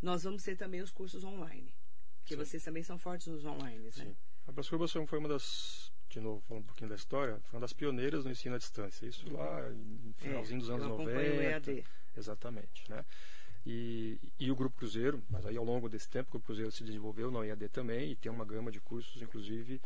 nós 0.00 0.22
vamos 0.24 0.42
ter 0.42 0.56
também 0.56 0.80
os 0.80 0.90
cursos 0.90 1.24
online. 1.24 1.74
Que 2.24 2.34
sim. 2.34 2.36
vocês 2.36 2.62
também 2.62 2.82
são 2.82 2.98
fortes 2.98 3.26
nos 3.26 3.44
online, 3.44 3.78
né? 3.78 3.90
Sim. 3.90 4.16
A 4.46 4.52
Brascurba 4.52 4.86
foi 4.86 5.18
uma 5.18 5.28
das, 5.28 5.92
de 6.08 6.20
novo, 6.20 6.40
falando 6.42 6.62
um 6.64 6.66
pouquinho 6.66 6.90
da 6.90 6.96
história, 6.96 7.38
foi 7.44 7.56
uma 7.56 7.60
das 7.60 7.72
pioneiras 7.72 8.24
no 8.24 8.30
ensino 8.30 8.54
à 8.54 8.58
distância. 8.58 9.06
Isso 9.06 9.30
lá 9.32 9.68
no 9.70 10.12
finalzinho 10.14 10.58
é, 10.58 10.60
dos 10.60 10.70
anos 10.70 10.86
90. 10.86 11.10
O 11.10 11.42
EAD. 11.42 11.84
Exatamente, 12.16 12.90
né? 12.90 13.04
E, 13.66 14.20
e, 14.38 14.50
o 14.50 14.54
Grupo 14.54 14.76
Cruzeiro, 14.76 15.20
mas 15.28 15.44
aí 15.44 15.56
ao 15.56 15.64
longo 15.64 15.88
desse 15.88 16.08
tempo 16.08 16.28
o 16.28 16.32
Grupo 16.32 16.46
Cruzeiro 16.46 16.70
se 16.70 16.84
desenvolveu 16.84 17.32
na 17.32 17.44
IAD 17.44 17.68
também 17.70 18.12
e 18.12 18.14
tem 18.14 18.30
uma 18.30 18.44
gama 18.44 18.70
de 18.70 18.80
cursos, 18.80 19.20
inclusive, 19.20 19.80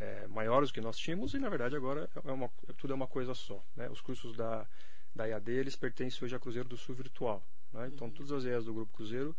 é, 0.00 0.26
maiores 0.26 0.70
do 0.70 0.72
que 0.72 0.80
nós 0.80 0.96
tínhamos 0.96 1.34
e 1.34 1.38
na 1.38 1.50
verdade 1.50 1.76
agora 1.76 2.08
é 2.24 2.32
uma, 2.32 2.50
tudo 2.78 2.92
é 2.92 2.96
uma 2.96 3.06
coisa 3.06 3.34
só. 3.34 3.62
Né? 3.76 3.90
Os 3.90 4.00
cursos 4.00 4.34
da, 4.34 4.66
da 5.14 5.26
IAD 5.26 5.52
eles 5.52 5.76
pertencem 5.76 6.24
hoje 6.24 6.34
a 6.34 6.38
Cruzeiro 6.38 6.66
do 6.66 6.78
Sul 6.78 6.94
Virtual. 6.94 7.42
Né? 7.72 7.90
Então 7.92 8.06
uhum. 8.06 8.14
todas 8.14 8.32
as 8.32 8.44
IAs 8.44 8.64
do 8.64 8.72
Grupo 8.72 8.94
Cruzeiro 8.94 9.36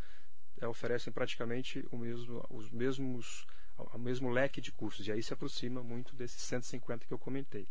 é, 0.62 0.68
oferecem 0.68 1.12
praticamente 1.12 1.84
o 1.92 1.98
mesmo, 1.98 2.46
os 2.50 2.70
mesmos, 2.70 3.46
o 3.78 3.98
mesmo 3.98 4.30
leque 4.30 4.60
de 4.60 4.72
cursos 4.72 5.08
e 5.08 5.12
aí 5.12 5.22
se 5.22 5.34
aproxima 5.34 5.84
muito 5.84 6.16
desses 6.16 6.42
150 6.42 7.06
que 7.06 7.14
eu 7.14 7.20
comentei. 7.20 7.68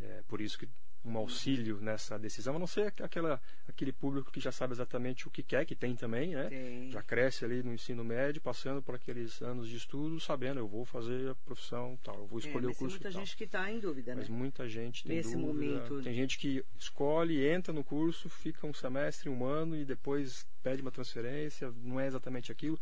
É, 0.00 0.22
por 0.28 0.40
isso 0.40 0.58
que 0.58 0.68
um 1.04 1.16
auxílio 1.16 1.80
nessa 1.80 2.18
decisão, 2.18 2.56
a 2.56 2.58
não 2.58 2.66
ser 2.66 2.92
aquela, 3.00 3.40
aquele 3.66 3.92
público 3.92 4.30
que 4.30 4.40
já 4.40 4.52
sabe 4.52 4.72
exatamente 4.72 5.26
o 5.26 5.30
que 5.30 5.42
quer, 5.42 5.64
que 5.64 5.74
tem 5.74 5.94
também, 5.94 6.34
né? 6.34 6.48
Tem. 6.48 6.90
Já 6.90 7.02
cresce 7.02 7.44
ali 7.44 7.62
no 7.62 7.72
ensino 7.72 8.04
médio, 8.04 8.42
passando 8.42 8.82
por 8.82 8.94
aqueles 8.94 9.40
anos 9.40 9.68
de 9.68 9.76
estudo, 9.76 10.20
sabendo, 10.20 10.60
eu 10.60 10.68
vou 10.68 10.84
fazer 10.84 11.30
a 11.30 11.34
profissão 11.34 11.98
tal, 12.02 12.16
eu 12.16 12.26
vou 12.26 12.38
é, 12.38 12.42
escolher 12.42 12.66
é, 12.66 12.70
o 12.70 12.74
curso 12.74 12.98
tem 12.98 13.10
muita 13.10 13.18
gente 13.18 13.36
que 13.36 13.44
está 13.44 13.70
em 13.70 13.78
dúvida, 13.78 14.14
né? 14.14 14.20
Mas 14.20 14.28
muita 14.28 14.68
gente 14.68 15.04
tem 15.04 15.16
Nesse 15.16 15.36
dúvida. 15.36 15.46
Momento... 15.46 16.02
Tem 16.02 16.14
gente 16.14 16.38
que 16.38 16.64
escolhe, 16.76 17.46
entra 17.46 17.72
no 17.72 17.84
curso, 17.84 18.28
fica 18.28 18.66
um 18.66 18.74
semestre, 18.74 19.28
um 19.28 19.44
ano 19.44 19.76
e 19.76 19.84
depois 19.84 20.46
pede 20.62 20.82
uma 20.82 20.90
transferência, 20.90 21.72
não 21.82 21.98
é 21.98 22.06
exatamente 22.06 22.52
aquilo. 22.52 22.78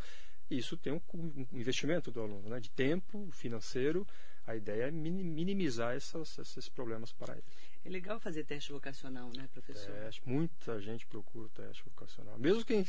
Isso 0.50 0.76
tem 0.76 0.92
um, 0.92 1.00
um 1.14 1.46
investimento 1.52 2.10
do 2.10 2.20
aluno, 2.20 2.48
né? 2.48 2.60
De 2.60 2.70
tempo, 2.70 3.28
financeiro, 3.32 4.06
a 4.46 4.54
ideia 4.54 4.84
é 4.84 4.90
minimizar 4.90 5.96
essas, 5.96 6.38
esses 6.38 6.68
problemas 6.68 7.12
para 7.12 7.34
ele. 7.34 7.44
É 7.84 7.88
legal 7.88 8.18
fazer 8.20 8.44
teste 8.44 8.72
vocacional, 8.72 9.30
né, 9.36 9.48
professor? 9.52 9.92
Teste, 9.92 10.22
muita 10.24 10.80
gente 10.80 11.06
procura 11.06 11.48
teste 11.50 11.84
vocacional. 11.84 12.38
Mesmo 12.38 12.64
quem 12.64 12.84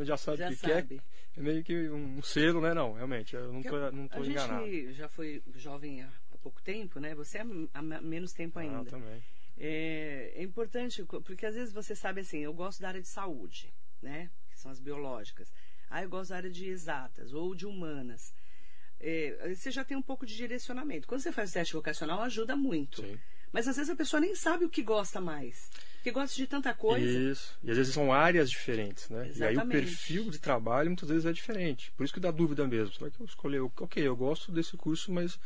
já 0.00 0.16
sabe 0.16 0.44
o 0.44 0.48
que 0.48 0.56
sabe. 0.56 0.96
quer, 0.96 1.04
é 1.36 1.42
meio 1.42 1.62
que 1.62 1.90
um 1.90 2.22
selo, 2.22 2.60
né? 2.60 2.72
Não, 2.72 2.92
realmente, 2.94 3.34
eu 3.34 3.52
não 3.52 3.60
estou 3.60 3.92
não 3.92 4.08
tô 4.08 4.24
enganado. 4.24 4.64
A 4.64 4.66
gente 4.66 4.92
já 4.94 5.08
foi 5.08 5.42
jovem 5.54 6.02
há 6.02 6.10
pouco 6.42 6.62
tempo, 6.62 6.98
né? 7.00 7.14
Você 7.14 7.38
é 7.38 7.44
há 7.74 7.82
menos 7.82 8.32
tempo 8.32 8.58
ah, 8.58 8.62
ainda. 8.62 8.80
Ah, 8.80 8.84
também. 8.84 9.22
É, 9.56 10.32
é 10.36 10.42
importante, 10.42 11.04
porque 11.04 11.46
às 11.46 11.54
vezes 11.54 11.72
você 11.72 11.94
sabe 11.94 12.20
assim, 12.20 12.38
eu 12.38 12.52
gosto 12.52 12.80
da 12.80 12.88
área 12.88 13.00
de 13.00 13.08
saúde, 13.08 13.72
né? 14.02 14.30
Que 14.50 14.58
são 14.58 14.70
as 14.70 14.80
biológicas. 14.80 15.52
Ah, 15.90 16.02
eu 16.02 16.08
gosto 16.08 16.30
da 16.30 16.36
área 16.36 16.50
de 16.50 16.66
exatas 16.68 17.32
ou 17.32 17.54
de 17.54 17.66
humanas 17.66 18.34
é, 19.04 19.54
você 19.54 19.70
já 19.70 19.84
tem 19.84 19.96
um 19.96 20.02
pouco 20.02 20.24
de 20.24 20.34
direcionamento. 20.34 21.06
Quando 21.06 21.20
você 21.20 21.30
faz 21.30 21.50
o 21.50 21.52
teste 21.52 21.74
vocacional, 21.74 22.22
ajuda 22.22 22.56
muito. 22.56 23.02
Sim. 23.02 23.18
Mas 23.52 23.68
às 23.68 23.76
vezes 23.76 23.90
a 23.90 23.94
pessoa 23.94 24.18
nem 24.18 24.34
sabe 24.34 24.64
o 24.64 24.70
que 24.70 24.82
gosta 24.82 25.20
mais. 25.20 25.70
Que 26.02 26.10
gosta 26.10 26.34
de 26.34 26.46
tanta 26.46 26.74
coisa. 26.74 27.06
Isso. 27.06 27.56
E 27.62 27.70
às 27.70 27.76
vezes 27.76 27.94
são 27.94 28.12
áreas 28.12 28.50
diferentes, 28.50 29.08
né? 29.08 29.28
Exatamente. 29.28 29.56
E 29.56 29.60
aí 29.60 29.66
o 29.66 29.68
perfil 29.68 30.30
de 30.30 30.38
trabalho 30.38 30.88
muitas 30.88 31.08
vezes 31.08 31.24
é 31.24 31.32
diferente. 31.32 31.92
Por 31.92 32.04
isso 32.04 32.12
que 32.12 32.18
dá 32.18 32.30
dúvida 32.30 32.66
mesmo. 32.66 32.94
Será 32.94 33.10
que 33.10 33.20
eu 33.20 33.26
escolhi? 33.26 33.60
Ok, 33.60 34.02
eu 34.02 34.16
gosto 34.16 34.50
desse 34.50 34.76
curso, 34.76 35.12
mas 35.12 35.38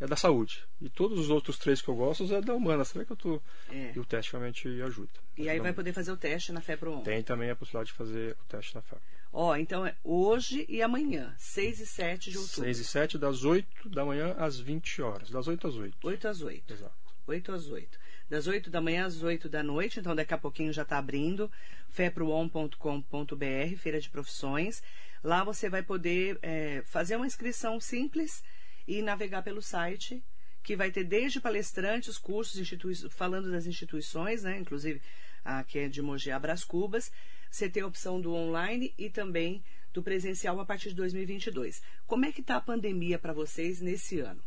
é 0.00 0.06
da 0.06 0.16
saúde. 0.16 0.64
E 0.80 0.88
todos 0.88 1.18
os 1.18 1.30
outros 1.30 1.56
três 1.56 1.80
que 1.80 1.88
eu 1.88 1.94
gosto 1.94 2.24
é 2.34 2.40
da 2.40 2.54
humana. 2.54 2.84
Será 2.84 3.04
que 3.04 3.12
eu 3.12 3.16
tô. 3.16 3.40
É. 3.70 3.92
E 3.94 4.00
o 4.00 4.04
teste 4.04 4.32
realmente 4.32 4.66
ajuda. 4.82 5.12
E 5.38 5.48
aí 5.48 5.60
vai 5.60 5.72
poder 5.72 5.92
fazer 5.92 6.10
o 6.10 6.16
teste 6.16 6.52
na 6.52 6.60
FEPRO 6.60 7.02
Tem 7.02 7.22
também 7.22 7.50
a 7.50 7.56
possibilidade 7.56 7.90
de 7.90 7.96
fazer 7.96 8.32
o 8.32 8.44
teste 8.48 8.74
na 8.74 8.82
FEPRO. 8.82 9.02
Ó, 9.36 9.56
então 9.56 9.84
é 9.84 9.96
hoje 10.04 10.64
e 10.68 10.80
amanhã, 10.80 11.34
6 11.36 11.80
e 11.80 11.86
7 11.86 12.30
de 12.30 12.38
outubro. 12.38 12.62
6 12.62 12.78
e 12.78 12.84
7, 12.84 13.18
das 13.18 13.42
8 13.42 13.88
da 13.88 14.04
manhã 14.04 14.32
às 14.38 14.60
20 14.60 15.02
horas. 15.02 15.28
Das 15.28 15.48
8 15.48 15.66
às 15.66 15.74
8. 15.74 15.98
8 16.06 16.28
às 16.28 16.40
8. 16.40 16.72
Exato. 16.72 16.94
8 17.26 17.52
às 17.52 17.68
8. 17.68 17.98
Das 18.30 18.46
8 18.46 18.70
da 18.70 18.80
manhã 18.80 19.04
às 19.04 19.24
8 19.24 19.48
da 19.48 19.60
noite, 19.60 19.98
então 19.98 20.14
daqui 20.14 20.32
a 20.32 20.38
pouquinho 20.38 20.72
já 20.72 20.82
está 20.82 20.98
abrindo, 20.98 21.50
feproon.com.br, 21.88 23.76
Feira 23.76 24.00
de 24.00 24.08
Profissões. 24.08 24.80
Lá 25.22 25.42
você 25.42 25.68
vai 25.68 25.82
poder 25.82 26.38
é, 26.40 26.84
fazer 26.86 27.16
uma 27.16 27.26
inscrição 27.26 27.80
simples 27.80 28.44
e 28.86 29.02
navegar 29.02 29.42
pelo 29.42 29.60
site, 29.60 30.22
que 30.62 30.76
vai 30.76 30.92
ter 30.92 31.02
desde 31.02 31.40
palestrantes, 31.40 32.18
cursos, 32.18 32.70
falando 33.10 33.50
das 33.50 33.66
instituições, 33.66 34.44
né, 34.44 34.58
inclusive 34.58 35.02
aqui 35.44 35.80
é 35.80 35.88
de 35.88 36.00
Mogi 36.00 36.30
Abras 36.30 36.62
Cubas, 36.62 37.10
você 37.54 37.70
tem 37.70 37.84
a 37.84 37.86
opção 37.86 38.20
do 38.20 38.34
online 38.34 38.92
e 38.98 39.08
também 39.08 39.62
do 39.92 40.02
presencial 40.02 40.58
a 40.58 40.66
partir 40.66 40.88
de 40.88 40.96
2022. 40.96 41.80
Como 42.04 42.24
é 42.24 42.32
que 42.32 42.40
está 42.40 42.56
a 42.56 42.60
pandemia 42.60 43.16
para 43.16 43.32
vocês 43.32 43.80
nesse 43.80 44.18
ano? 44.18 44.42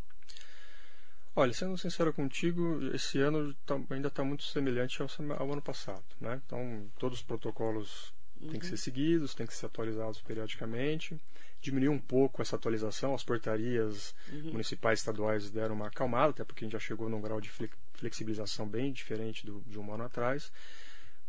Olha, 1.33 1.53
sendo 1.53 1.77
sincero 1.77 2.11
contigo, 2.11 2.83
esse 2.93 3.19
ano 3.19 3.53
tá, 3.65 3.79
ainda 3.91 4.09
está 4.09 4.25
muito 4.25 4.43
semelhante 4.43 5.01
ao, 5.01 5.07
ao, 5.37 5.53
ano 5.53 5.61
passado. 5.61 6.03
Né? 6.19 6.41
Então, 6.45 6.91
todos 6.99 7.19
os 7.19 7.23
protocolos 7.23 8.13
uhum. 8.41 8.49
têm 8.49 8.59
que 8.59 8.65
ser 8.65 8.73
uhum. 8.73 8.77
seguidos, 8.77 9.33
têm 9.33 9.47
que 9.47 9.55
ser 9.55 9.67
atualizados 9.67 10.19
periodicamente. 10.21 11.17
Diminuiu 11.61 11.93
um 11.93 11.99
pouco 11.99 12.41
essa 12.41 12.57
atualização, 12.57 13.15
as 13.15 13.23
portarias 13.23 14.13
uhum. 14.29 14.51
municipais 14.51 14.99
e 14.99 15.01
estaduais 15.01 15.49
deram 15.49 15.75
uma 15.75 15.87
acalmada, 15.87 16.31
até 16.31 16.43
porque 16.43 16.65
a 16.65 16.67
gente 16.67 16.73
já 16.73 16.79
chegou 16.79 17.07
num 17.07 17.21
grau 17.21 17.39
de 17.39 17.49
flexibilização 17.93 18.67
bem 18.67 18.91
diferente 18.91 19.45
do, 19.45 19.61
de 19.61 19.79
um 19.79 19.93
ano 19.93 20.03
atrás 20.03 20.51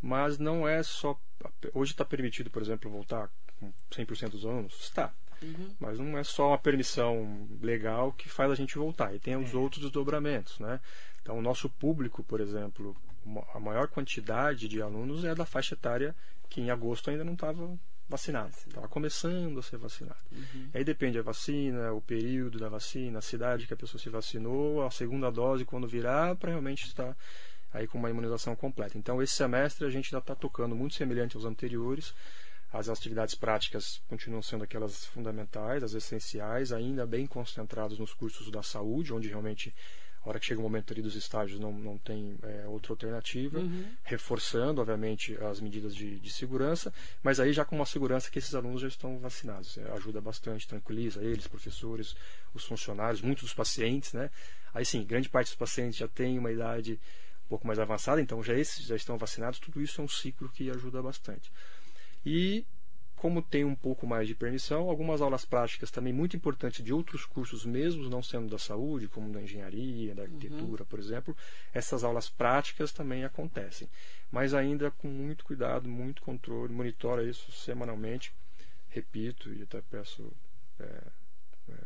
mas 0.00 0.38
não 0.38 0.66
é 0.66 0.82
só. 0.82 1.18
Hoje 1.74 1.92
está 1.92 2.04
permitido, 2.04 2.50
por 2.50 2.62
exemplo, 2.62 2.90
voltar 2.90 3.30
com 3.58 3.72
100% 3.90 4.30
dos 4.30 4.44
alunos? 4.44 4.74
Está. 4.80 5.12
Uhum. 5.42 5.70
Mas 5.78 5.98
não 5.98 6.18
é 6.18 6.24
só 6.24 6.48
uma 6.48 6.58
permissão 6.58 7.48
legal 7.60 8.12
que 8.12 8.28
faz 8.28 8.50
a 8.50 8.54
gente 8.54 8.76
voltar. 8.76 9.14
E 9.14 9.20
tem 9.20 9.36
os 9.36 9.54
é. 9.54 9.56
outros 9.56 9.82
desdobramentos, 9.82 10.58
né? 10.58 10.80
Então, 11.22 11.38
o 11.38 11.42
nosso 11.42 11.68
público, 11.68 12.22
por 12.24 12.40
exemplo, 12.40 12.96
a 13.54 13.60
maior 13.60 13.88
quantidade 13.88 14.66
de 14.68 14.80
alunos 14.82 15.24
é 15.24 15.34
da 15.34 15.44
faixa 15.44 15.74
etária 15.74 16.14
que 16.48 16.60
em 16.60 16.70
agosto 16.70 17.10
ainda 17.10 17.24
não 17.24 17.34
estava 17.34 17.78
vacinado. 18.08 18.54
Estava 18.66 18.88
começando 18.88 19.58
a 19.58 19.62
ser 19.62 19.76
vacinado. 19.76 20.18
Uhum. 20.32 20.70
Aí 20.72 20.82
depende 20.82 21.18
a 21.18 21.22
vacina, 21.22 21.92
o 21.92 22.00
período 22.00 22.58
da 22.58 22.68
vacina, 22.68 23.18
a 23.18 23.22
cidade 23.22 23.66
que 23.66 23.74
a 23.74 23.76
pessoa 23.76 24.00
se 24.00 24.08
vacinou, 24.08 24.84
a 24.84 24.90
segunda 24.90 25.30
dose 25.30 25.64
quando 25.64 25.86
virar, 25.86 26.34
para 26.36 26.50
realmente 26.50 26.86
estar 26.86 27.14
aí 27.72 27.86
com 27.86 27.98
uma 27.98 28.10
imunização 28.10 28.56
completa. 28.56 28.96
Então, 28.96 29.22
esse 29.22 29.34
semestre 29.34 29.86
a 29.86 29.90
gente 29.90 30.14
ainda 30.14 30.22
está 30.22 30.34
tocando 30.34 30.74
muito 30.74 30.94
semelhante 30.94 31.36
aos 31.36 31.44
anteriores. 31.44 32.14
As 32.72 32.88
atividades 32.88 33.34
práticas 33.34 34.02
continuam 34.08 34.42
sendo 34.42 34.64
aquelas 34.64 35.06
fundamentais, 35.06 35.82
as 35.82 35.94
essenciais, 35.94 36.70
ainda 36.70 37.06
bem 37.06 37.26
concentradas 37.26 37.98
nos 37.98 38.12
cursos 38.12 38.50
da 38.50 38.62
saúde, 38.62 39.12
onde 39.12 39.28
realmente, 39.28 39.74
a 40.22 40.28
hora 40.28 40.38
que 40.38 40.44
chega 40.44 40.60
o 40.60 40.62
momento 40.62 40.92
ali 40.92 41.00
dos 41.00 41.16
estágios, 41.16 41.58
não, 41.58 41.72
não 41.72 41.96
tem 41.96 42.36
é, 42.42 42.66
outra 42.68 42.92
alternativa, 42.92 43.58
uhum. 43.58 43.86
reforçando, 44.04 44.82
obviamente, 44.82 45.34
as 45.44 45.62
medidas 45.62 45.94
de, 45.94 46.18
de, 46.18 46.30
segurança, 46.30 46.92
mas 47.22 47.40
aí 47.40 47.54
já 47.54 47.64
com 47.64 47.74
uma 47.74 47.86
segurança 47.86 48.30
que 48.30 48.38
esses 48.38 48.54
alunos 48.54 48.82
já 48.82 48.88
estão 48.88 49.18
vacinados. 49.18 49.78
É, 49.78 49.90
ajuda 49.92 50.20
bastante, 50.20 50.68
tranquiliza 50.68 51.22
eles, 51.22 51.46
professores, 51.46 52.14
os 52.52 52.66
funcionários, 52.66 53.22
muitos 53.22 53.44
dos 53.44 53.54
pacientes, 53.54 54.12
né? 54.12 54.30
Aí 54.74 54.84
sim, 54.84 55.02
grande 55.04 55.30
parte 55.30 55.46
dos 55.46 55.56
pacientes 55.56 55.96
já 55.96 56.06
tem 56.06 56.38
uma 56.38 56.52
idade 56.52 57.00
um 57.48 57.56
pouco 57.56 57.66
mais 57.66 57.78
avançada, 57.78 58.20
então 58.20 58.42
já 58.42 58.52
esses 58.52 58.84
já 58.84 58.94
estão 58.94 59.16
vacinados, 59.16 59.58
tudo 59.58 59.80
isso 59.80 60.00
é 60.02 60.04
um 60.04 60.08
ciclo 60.08 60.50
que 60.50 60.70
ajuda 60.70 61.02
bastante. 61.02 61.50
E 62.24 62.66
como 63.16 63.40
tem 63.40 63.64
um 63.64 63.74
pouco 63.74 64.06
mais 64.06 64.28
de 64.28 64.34
permissão, 64.34 64.90
algumas 64.90 65.22
aulas 65.22 65.44
práticas 65.44 65.90
também 65.90 66.12
muito 66.12 66.36
importantes 66.36 66.84
de 66.84 66.92
outros 66.92 67.24
cursos, 67.24 67.64
mesmo 67.64 68.08
não 68.08 68.22
sendo 68.22 68.48
da 68.48 68.58
saúde, 68.58 69.08
como 69.08 69.32
da 69.32 69.40
engenharia, 69.42 70.14
da 70.14 70.22
arquitetura, 70.22 70.82
uhum. 70.82 70.88
por 70.88 70.98
exemplo, 70.98 71.36
essas 71.72 72.04
aulas 72.04 72.28
práticas 72.28 72.92
também 72.92 73.24
acontecem. 73.24 73.88
Mas 74.30 74.52
ainda 74.52 74.90
com 74.90 75.08
muito 75.08 75.44
cuidado, 75.44 75.88
muito 75.88 76.22
controle, 76.22 76.72
monitora 76.72 77.24
isso 77.24 77.50
semanalmente, 77.50 78.32
repito, 78.90 79.52
e 79.52 79.62
até 79.62 79.80
peço 79.90 80.30
é, 80.78 81.02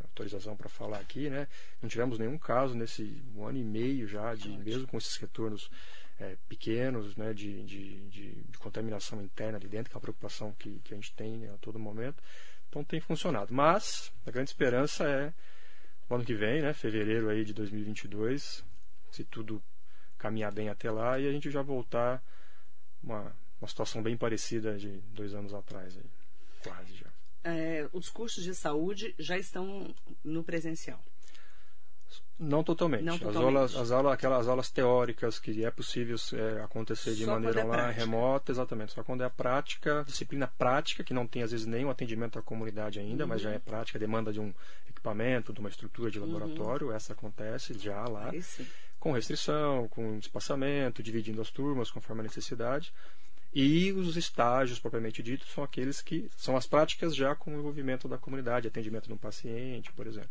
autorização 0.03 0.57
para 0.57 0.69
falar 0.69 0.99
aqui, 0.99 1.29
né? 1.31 1.49
Não 1.81 1.89
tivemos 1.89 2.19
nenhum 2.19 2.39
caso 2.39 2.75
nesse 2.75 3.23
um 3.35 3.47
ano 3.47 3.59
e 3.59 3.65
meio 3.65 4.07
já, 4.07 4.35
de, 4.35 4.51
mesmo 4.59 4.87
com 4.87 4.99
esses 4.99 5.17
retornos 5.17 5.71
é, 6.21 6.37
pequenos, 6.49 7.17
né, 7.17 7.33
de, 7.33 7.63
de, 7.65 8.09
de, 8.09 8.33
de, 8.43 8.59
contaminação 8.59 9.23
interna 9.23 9.59
ali 9.59 9.69
dentro, 9.69 9.91
que 9.91 9.97
é 9.97 9.99
uma 9.99 10.03
preocupação 10.03 10.53
que, 10.53 10.81
que 10.81 10.93
a 10.93 10.97
gente 10.97 11.13
tem 11.15 11.39
né, 11.39 11.53
a 11.53 11.59
todo 11.59 11.79
momento. 11.79 12.23
Então 12.69 12.85
tem 12.85 13.01
funcionado. 13.01 13.53
Mas 13.53 14.13
a 14.27 14.31
grande 14.31 14.51
esperança 14.51 15.05
é 15.05 15.33
o 16.09 16.15
ano 16.15 16.25
que 16.25 16.35
vem, 16.35 16.63
né, 16.63 16.73
fevereiro 16.73 17.29
aí 17.29 17.45
de 17.45 17.55
2022, 17.55 18.65
se 19.11 19.25
tudo 19.25 19.63
caminhar 20.19 20.53
bem 20.53 20.69
até 20.69 20.91
lá 20.91 21.19
e 21.19 21.27
a 21.27 21.33
gente 21.33 21.51
já 21.51 21.63
voltar 21.63 22.23
uma, 23.03 23.35
uma 23.61 23.69
situação 23.69 24.03
bem 24.03 24.17
parecida 24.17 24.79
de 24.79 25.01
dois 25.15 25.35
anos 25.35 25.53
atrás, 25.53 25.97
aí, 25.97 26.11
quase 26.63 26.95
já 26.95 27.13
é, 27.45 27.89
os 27.93 28.09
cursos 28.09 28.45
de 28.45 28.55
saúde 28.55 29.15
já 29.19 29.39
estão 29.39 29.95
no 30.25 30.43
presencial? 30.45 31.03
Não 32.39 32.65
totalmente. 32.65 33.05
Não 33.05 33.19
totalmente. 33.19 33.39
As, 33.39 33.45
aulas, 33.45 33.77
as 33.77 33.91
aulas, 33.93 34.13
aquelas 34.13 34.49
aulas 34.49 34.71
teóricas 34.71 35.39
que 35.39 35.65
é 35.65 35.71
possível 35.71 36.17
é, 36.33 36.63
acontecer 36.63 37.15
de 37.15 37.25
maneira 37.25 37.61
é 37.61 37.65
online, 37.65 37.93
remota, 37.93 38.51
exatamente. 38.51 38.93
Só 38.93 39.05
quando 39.05 39.23
é 39.23 39.27
a 39.27 39.31
prática, 39.31 40.03
disciplina 40.05 40.47
prática, 40.47 41.05
que 41.05 41.15
não 41.15 41.27
tem 41.27 41.43
às 41.43 41.53
vezes 41.53 41.67
nenhum 41.67 41.89
atendimento 41.89 42.39
à 42.39 42.43
comunidade 42.43 42.99
ainda, 42.99 43.25
uhum. 43.25 43.29
mas 43.29 43.43
já 43.43 43.51
é 43.51 43.59
prática, 43.59 43.99
demanda 43.99 44.33
de 44.33 44.41
um 44.41 44.53
equipamento, 44.89 45.53
de 45.53 45.61
uma 45.61 45.69
estrutura 45.69 46.11
de 46.11 46.19
uhum. 46.19 46.27
laboratório, 46.27 46.89
uhum. 46.89 46.95
essa 46.95 47.13
acontece 47.13 47.79
já 47.79 48.03
lá, 48.09 48.33
com 48.99 49.13
restrição, 49.13 49.89
com 49.89 50.19
espaçamento, 50.19 51.03
dividindo 51.03 51.41
as 51.41 51.51
turmas 51.51 51.91
conforme 51.91 52.21
a 52.21 52.25
necessidade. 52.25 52.93
E 53.55 53.93
os 53.93 54.17
estágios, 54.17 54.79
propriamente 54.79 55.23
dito, 55.23 55.47
são 55.47 55.63
aqueles 55.63 56.01
que 56.01 56.31
são 56.37 56.57
as 56.57 56.67
práticas 56.67 57.15
já 57.15 57.35
com 57.35 57.55
o 57.55 57.59
envolvimento 57.59 58.09
da 58.09 58.17
comunidade, 58.17 58.67
atendimento 58.67 59.07
de 59.07 59.13
um 59.13 59.19
paciente, 59.19 59.93
por 59.93 60.07
exemplo. 60.07 60.31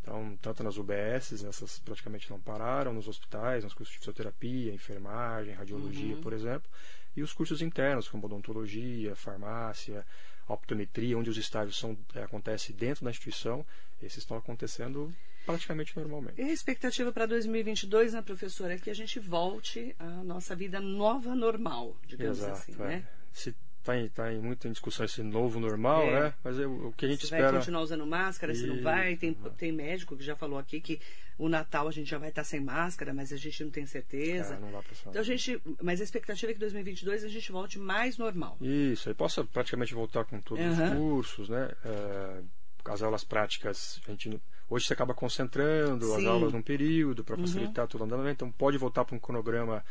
Então, 0.00 0.36
tanto 0.40 0.62
nas 0.62 0.76
UBSs, 0.76 1.44
essas 1.44 1.78
praticamente 1.78 2.30
não 2.30 2.40
pararam, 2.40 2.92
nos 2.92 3.08
hospitais, 3.08 3.64
nos 3.64 3.72
cursos 3.72 3.92
de 3.92 3.98
fisioterapia, 3.98 4.72
enfermagem, 4.72 5.54
radiologia, 5.54 6.16
uhum. 6.16 6.20
por 6.20 6.32
exemplo, 6.32 6.68
e 7.16 7.22
os 7.22 7.32
cursos 7.32 7.62
internos, 7.62 8.08
como 8.08 8.26
odontologia, 8.26 9.14
farmácia, 9.14 10.04
optometria, 10.48 11.16
onde 11.16 11.30
os 11.30 11.36
estágios 11.36 11.78
são, 11.78 11.96
é, 12.14 12.22
acontecem 12.22 12.74
dentro 12.74 13.04
da 13.04 13.10
instituição, 13.10 13.64
esses 14.02 14.18
estão 14.18 14.36
acontecendo 14.36 15.12
praticamente 15.44 15.96
normalmente. 15.96 16.40
E 16.40 16.44
a 16.44 16.52
expectativa 16.52 17.12
para 17.12 17.26
2022, 17.26 18.14
né, 18.14 18.22
professora, 18.22 18.74
é 18.74 18.78
que 18.78 18.90
a 18.90 18.94
gente 18.94 19.18
volte 19.18 19.94
à 19.98 20.06
nossa 20.24 20.54
vida 20.54 20.80
nova 20.80 21.34
normal, 21.34 21.96
digamos 22.06 22.38
Exato, 22.38 22.52
assim, 22.52 22.74
é. 22.74 22.86
né? 22.86 23.08
Se 23.32 23.54
está 23.82 23.98
em, 23.98 24.08
tá 24.08 24.32
em 24.32 24.40
muita 24.40 24.70
discussão 24.70 25.04
esse 25.04 25.22
novo 25.22 25.60
normal, 25.60 26.02
é. 26.02 26.20
né? 26.20 26.34
Mas 26.42 26.58
é, 26.58 26.66
o 26.66 26.92
que 26.96 27.04
a 27.04 27.08
gente 27.08 27.20
se 27.20 27.24
espera... 27.26 27.50
vai 27.50 27.58
continuar 27.58 27.82
usando 27.82 28.06
máscara, 28.06 28.52
e... 28.52 28.56
se 28.56 28.66
não 28.66 28.80
vai. 28.80 29.16
Tem, 29.16 29.34
tem 29.34 29.72
médico 29.72 30.16
que 30.16 30.24
já 30.24 30.36
falou 30.36 30.58
aqui 30.58 30.80
que 30.80 31.00
o 31.36 31.48
Natal 31.48 31.88
a 31.88 31.90
gente 31.90 32.08
já 32.08 32.18
vai 32.18 32.28
estar 32.28 32.44
sem 32.44 32.60
máscara, 32.60 33.12
mas 33.12 33.32
a 33.32 33.36
gente 33.36 33.64
não 33.64 33.70
tem 33.70 33.84
certeza. 33.84 34.54
É, 34.54 34.60
não 34.60 34.70
dá 34.70 34.82
pra 34.82 34.92
então 35.06 35.20
a 35.20 35.24
gente, 35.24 35.60
mas 35.82 36.00
a 36.00 36.04
expectativa 36.04 36.52
é 36.52 36.54
que 36.54 36.60
2022 36.60 37.24
a 37.24 37.28
gente 37.28 37.52
volte 37.52 37.78
mais 37.78 38.16
normal. 38.16 38.56
Isso, 38.60 39.08
aí 39.08 39.14
possa 39.14 39.44
praticamente 39.44 39.94
voltar 39.94 40.24
com 40.24 40.40
todos 40.40 40.64
uhum. 40.64 40.84
os 40.84 40.98
cursos, 40.98 41.48
né? 41.48 41.70
É, 41.84 42.42
as 42.84 43.02
aulas 43.02 43.24
práticas, 43.24 44.00
a 44.06 44.10
gente 44.10 44.40
hoje 44.72 44.86
você 44.86 44.94
acaba 44.94 45.12
concentrando 45.12 46.06
Sim. 46.06 46.16
as 46.16 46.24
aulas 46.26 46.52
num 46.52 46.62
período 46.62 47.22
para 47.22 47.36
facilitar 47.36 47.84
uhum. 47.84 47.88
todo 47.88 48.00
o 48.00 48.04
andamento, 48.04 48.44
então 48.44 48.50
pode 48.50 48.78
voltar 48.78 49.04
para 49.04 49.14
um 49.14 49.18
cronograma 49.18 49.84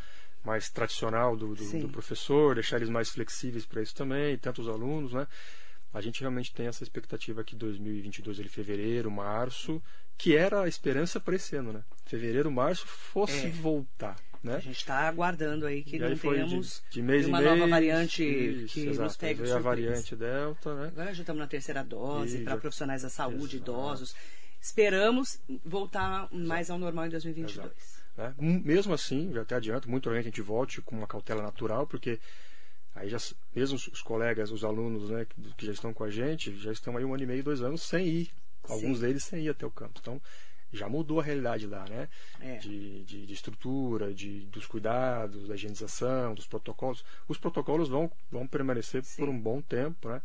mais 0.44 0.70
tradicional 0.70 1.38
do, 1.38 1.54
do, 1.54 1.80
do, 1.82 1.90
professor, 1.90 2.56
deixar 2.56 2.78
eles 2.78 2.90
mais 2.90 3.10
flexíveis 3.10 3.66
para 3.66 3.82
isso 3.82 3.94
também, 3.94 4.38
tanto 4.38 4.62
os 4.62 4.68
alunos, 4.68 5.14
né? 5.14 5.28
A 5.94 6.02
gente 6.02 6.22
realmente 6.22 6.54
tem 6.54 6.68
essa 6.68 6.84
expectativa 6.84 7.44
que 7.44 7.56
2022, 7.56 8.40
ele 8.40 8.50
fevereiro, 8.50 9.12
março, 9.12 9.82
que 10.18 10.36
era 10.36 10.64
a 10.64 10.68
esperança 10.68 11.20
para 11.20 11.36
esse 11.36 11.56
ano, 11.56 11.74
né? 11.74 11.84
Fevereiro, 12.06 12.50
março 12.50 12.88
fosse 12.88 13.48
é. 13.48 13.50
voltar. 13.50 14.16
Né? 14.44 14.56
A 14.56 14.60
gente 14.60 14.78
está 14.78 15.08
aguardando 15.08 15.68
aí 15.68 15.84
que 15.84 15.98
e 15.98 16.00
não 16.00 16.18
tenhamos 16.18 16.82
de, 16.90 16.96
de 16.96 17.02
mês 17.04 17.28
uma 17.28 17.40
mês, 17.40 17.52
nova 17.52 17.70
variante 17.70 18.24
isso, 18.24 18.74
que 18.74 18.88
exato. 18.88 19.04
nos 19.04 19.16
pegue 19.16 19.44
de 19.44 19.52
a 19.52 19.60
variante 19.60 20.16
Delta, 20.16 20.74
né? 20.74 20.88
Agora 20.88 21.14
já 21.14 21.22
estamos 21.22 21.40
na 21.40 21.48
terceira 21.48 21.84
dose 21.84 22.40
para 22.40 22.58
profissionais 22.58 23.04
da 23.04 23.10
saúde, 23.10 23.58
exato. 23.58 23.72
idosos. 23.72 24.16
Esperamos 24.62 25.42
voltar 25.66 26.30
mais 26.32 26.70
ao 26.70 26.78
normal 26.78 27.08
em 27.08 27.10
2022. 27.10 27.58
Exato. 27.58 27.76
Né? 28.16 28.36
Mesmo 28.38 28.94
assim, 28.94 29.32
já 29.34 29.42
até 29.42 29.56
adianto, 29.56 29.90
muito 29.90 30.04
provavelmente 30.04 30.34
a 30.34 30.38
gente 30.38 30.46
volte 30.46 30.82
com 30.82 30.96
uma 30.96 31.08
cautela 31.08 31.42
natural, 31.42 31.88
porque 31.88 32.20
aí 32.94 33.10
já, 33.10 33.18
mesmo 33.56 33.76
os 33.76 34.02
colegas, 34.02 34.52
os 34.52 34.64
alunos 34.64 35.10
né, 35.10 35.26
que, 35.26 35.54
que 35.56 35.66
já 35.66 35.72
estão 35.72 35.94
com 35.94 36.04
a 36.04 36.12
gente, 36.12 36.56
já 36.58 36.72
estão 36.72 36.96
aí 36.96 37.04
um 37.04 37.14
ano 37.14 37.24
e 37.24 37.28
meio, 37.28 37.44
dois 37.44 37.62
anos 37.62 37.82
sem 37.82 38.08
ir. 38.08 38.32
Alguns 38.64 39.00
Sim. 39.00 39.06
deles 39.06 39.24
sem 39.24 39.44
ir 39.44 39.50
até 39.50 39.66
o 39.66 39.72
campo. 39.72 40.00
Então, 40.00 40.22
já 40.72 40.88
mudou 40.88 41.20
a 41.20 41.24
realidade 41.24 41.68
lá, 41.68 41.86
né? 41.90 42.08
É. 42.40 42.58
De, 42.58 43.04
de, 43.04 43.26
de, 43.26 43.34
estrutura, 43.34 44.14
de, 44.14 44.42
dos 44.46 44.66
cuidados, 44.66 45.48
da 45.48 45.56
higienização, 45.56 46.34
dos 46.34 46.48
protocolos. 46.48 47.04
Os 47.28 47.38
protocolos 47.38 47.90
vão, 47.90 48.10
vão 48.32 48.48
permanecer 48.48 49.04
Sim. 49.04 49.18
por 49.18 49.30
um 49.30 49.40
bom 49.40 49.62
tempo, 49.62 50.08
né? 50.08 50.22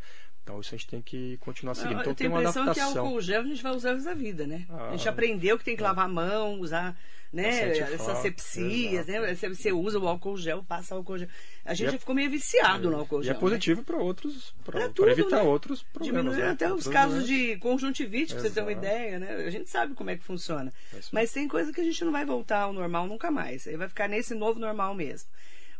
Então 0.46 0.60
isso 0.60 0.72
a 0.72 0.78
gente 0.78 0.86
tem 0.86 1.02
que 1.02 1.36
continuar 1.38 1.74
seguindo. 1.74 1.98
Então, 1.98 2.12
eu 2.12 2.14
tenho 2.14 2.30
tem 2.30 2.38
a 2.38 2.40
impressão 2.40 2.62
adaptação. 2.62 2.92
que 2.92 2.98
álcool 2.98 3.20
gel 3.20 3.40
a 3.40 3.44
gente 3.44 3.62
vai 3.64 3.74
usar 3.74 3.94
da 3.94 4.14
vida, 4.14 4.46
né? 4.46 4.64
Ah, 4.70 4.90
a 4.90 4.96
gente 4.96 5.08
aprendeu 5.08 5.58
que 5.58 5.64
tem 5.64 5.74
que 5.74 5.82
lavar 5.82 6.04
a 6.04 6.08
mão, 6.08 6.60
usar 6.60 6.96
né, 7.32 7.76
essas 7.76 8.18
sepsias, 8.18 9.08
né? 9.08 9.34
Você 9.34 9.72
usa 9.72 9.98
o 9.98 10.06
álcool 10.06 10.36
gel, 10.36 10.62
passa 10.62 10.94
o 10.94 10.98
álcool 10.98 11.18
gel. 11.18 11.28
A 11.64 11.74
gente 11.74 11.96
é, 11.96 11.98
ficou 11.98 12.14
meio 12.14 12.30
viciado 12.30 12.86
é, 12.86 12.90
no 12.92 12.96
álcool 12.96 13.24
gel. 13.24 13.34
E 13.34 13.36
é 13.36 13.40
positivo 13.40 13.80
né? 13.80 13.84
para 13.84 13.96
outros, 13.96 14.54
para 14.62 15.10
evitar 15.10 15.42
né? 15.42 15.42
outros 15.42 15.82
problemas. 15.82 16.22
Diminuir 16.22 16.44
né? 16.44 16.50
até 16.52 16.72
os 16.72 16.86
casos 16.86 17.26
doentes. 17.26 17.28
de 17.28 17.56
conjuntivite, 17.56 18.32
para 18.32 18.44
você 18.44 18.50
ter 18.50 18.60
uma 18.60 18.70
ideia, 18.70 19.18
né? 19.18 19.32
A 19.32 19.50
gente 19.50 19.68
sabe 19.68 19.94
como 19.94 20.10
é 20.10 20.16
que 20.16 20.22
funciona. 20.22 20.72
É 20.94 21.00
Mas 21.10 21.32
tem 21.32 21.48
coisa 21.48 21.72
que 21.72 21.80
a 21.80 21.84
gente 21.84 22.04
não 22.04 22.12
vai 22.12 22.24
voltar 22.24 22.60
ao 22.60 22.72
normal 22.72 23.08
nunca 23.08 23.32
mais. 23.32 23.66
Aí 23.66 23.76
vai 23.76 23.88
ficar 23.88 24.08
nesse 24.08 24.32
novo 24.32 24.60
normal 24.60 24.94
mesmo. 24.94 25.28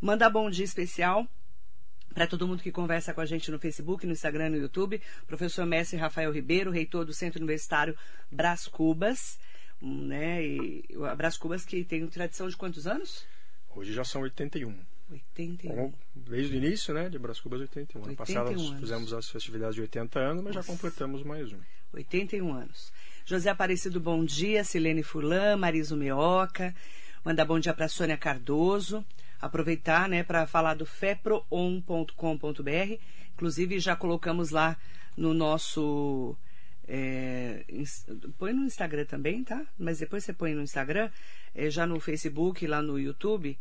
Mandar 0.01 0.29
bom 0.29 0.51
dia 0.51 0.65
especial 0.65 1.25
para 2.17 2.27
todo 2.27 2.49
mundo 2.49 2.63
que 2.63 2.73
conversa 2.73 3.13
com 3.13 3.21
a 3.21 3.27
gente 3.27 3.51
no 3.51 3.59
Facebook, 3.59 4.07
no 4.07 4.13
Instagram, 4.13 4.49
no 4.49 4.57
YouTube, 4.57 5.03
professor 5.27 5.67
Mestre 5.67 5.99
Rafael 5.99 6.33
Ribeiro, 6.33 6.71
reitor 6.71 7.05
do 7.05 7.13
Centro 7.13 7.39
Universitário 7.39 7.95
Brás 8.33 8.67
Cubas, 8.67 9.39
né? 9.83 10.43
E 10.43 10.83
o 10.97 11.15
Brás 11.15 11.37
Cubas 11.37 11.67
que 11.67 11.85
tem 11.85 12.07
tradição 12.07 12.49
de 12.49 12.57
quantos 12.57 12.87
anos? 12.87 13.27
Hoje 13.69 13.93
já 13.93 14.03
são 14.03 14.23
81. 14.23 14.75
81. 15.11 15.77
Bom, 15.77 15.93
desde 16.15 16.55
o 16.55 16.57
início, 16.57 16.95
né, 16.95 17.11
de 17.11 17.19
Brás 17.19 17.39
Cubas 17.39 17.61
81. 17.61 18.01
81 18.01 18.09
ano 18.09 18.17
passado 18.17 18.49
anos. 18.49 18.81
fizemos 18.81 19.13
as 19.13 19.29
festividades 19.29 19.75
de 19.75 19.83
80 19.83 20.19
anos, 20.19 20.43
mas 20.43 20.55
Nossa. 20.55 20.67
já 20.67 20.73
completamos 20.73 21.23
mais 21.23 21.53
um. 21.53 21.59
81 21.93 22.51
anos. 22.51 22.95
José 23.27 23.51
Aparecido, 23.51 24.01
bom 24.01 24.25
dia. 24.25 24.65
Silene 24.65 25.03
Furlan, 25.03 25.59
Mariso 25.59 25.95
Meoca. 25.95 26.75
Mandar 27.23 27.45
bom 27.45 27.61
dia 27.61 27.75
para 27.75 27.89
Sônia 27.89 28.17
Cardoso. 28.17 29.05
Aproveitar, 29.41 30.09
né, 30.09 30.23
para 30.23 30.47
falar 30.47 30.75
do 30.75 30.87
feproon.com.br. 30.87 32.11
Inclusive, 33.35 33.79
já 33.79 33.95
colocamos 33.95 34.51
lá 34.51 34.77
no 35.17 35.35
nosso. 35.35 36.37
É, 36.89 37.65
põe 38.39 38.53
no 38.53 38.65
Instagram 38.65 39.05
também, 39.05 39.43
tá? 39.43 39.67
Mas 39.79 39.99
depois 39.99 40.25
você 40.25 40.33
põe 40.33 40.55
no 40.55 40.63
Instagram, 40.63 41.11
é, 41.55 41.69
já 41.69 41.87
no 41.87 41.99
Facebook, 41.99 42.67
lá 42.67 42.81
no 42.81 42.99
YouTube, 42.99 43.59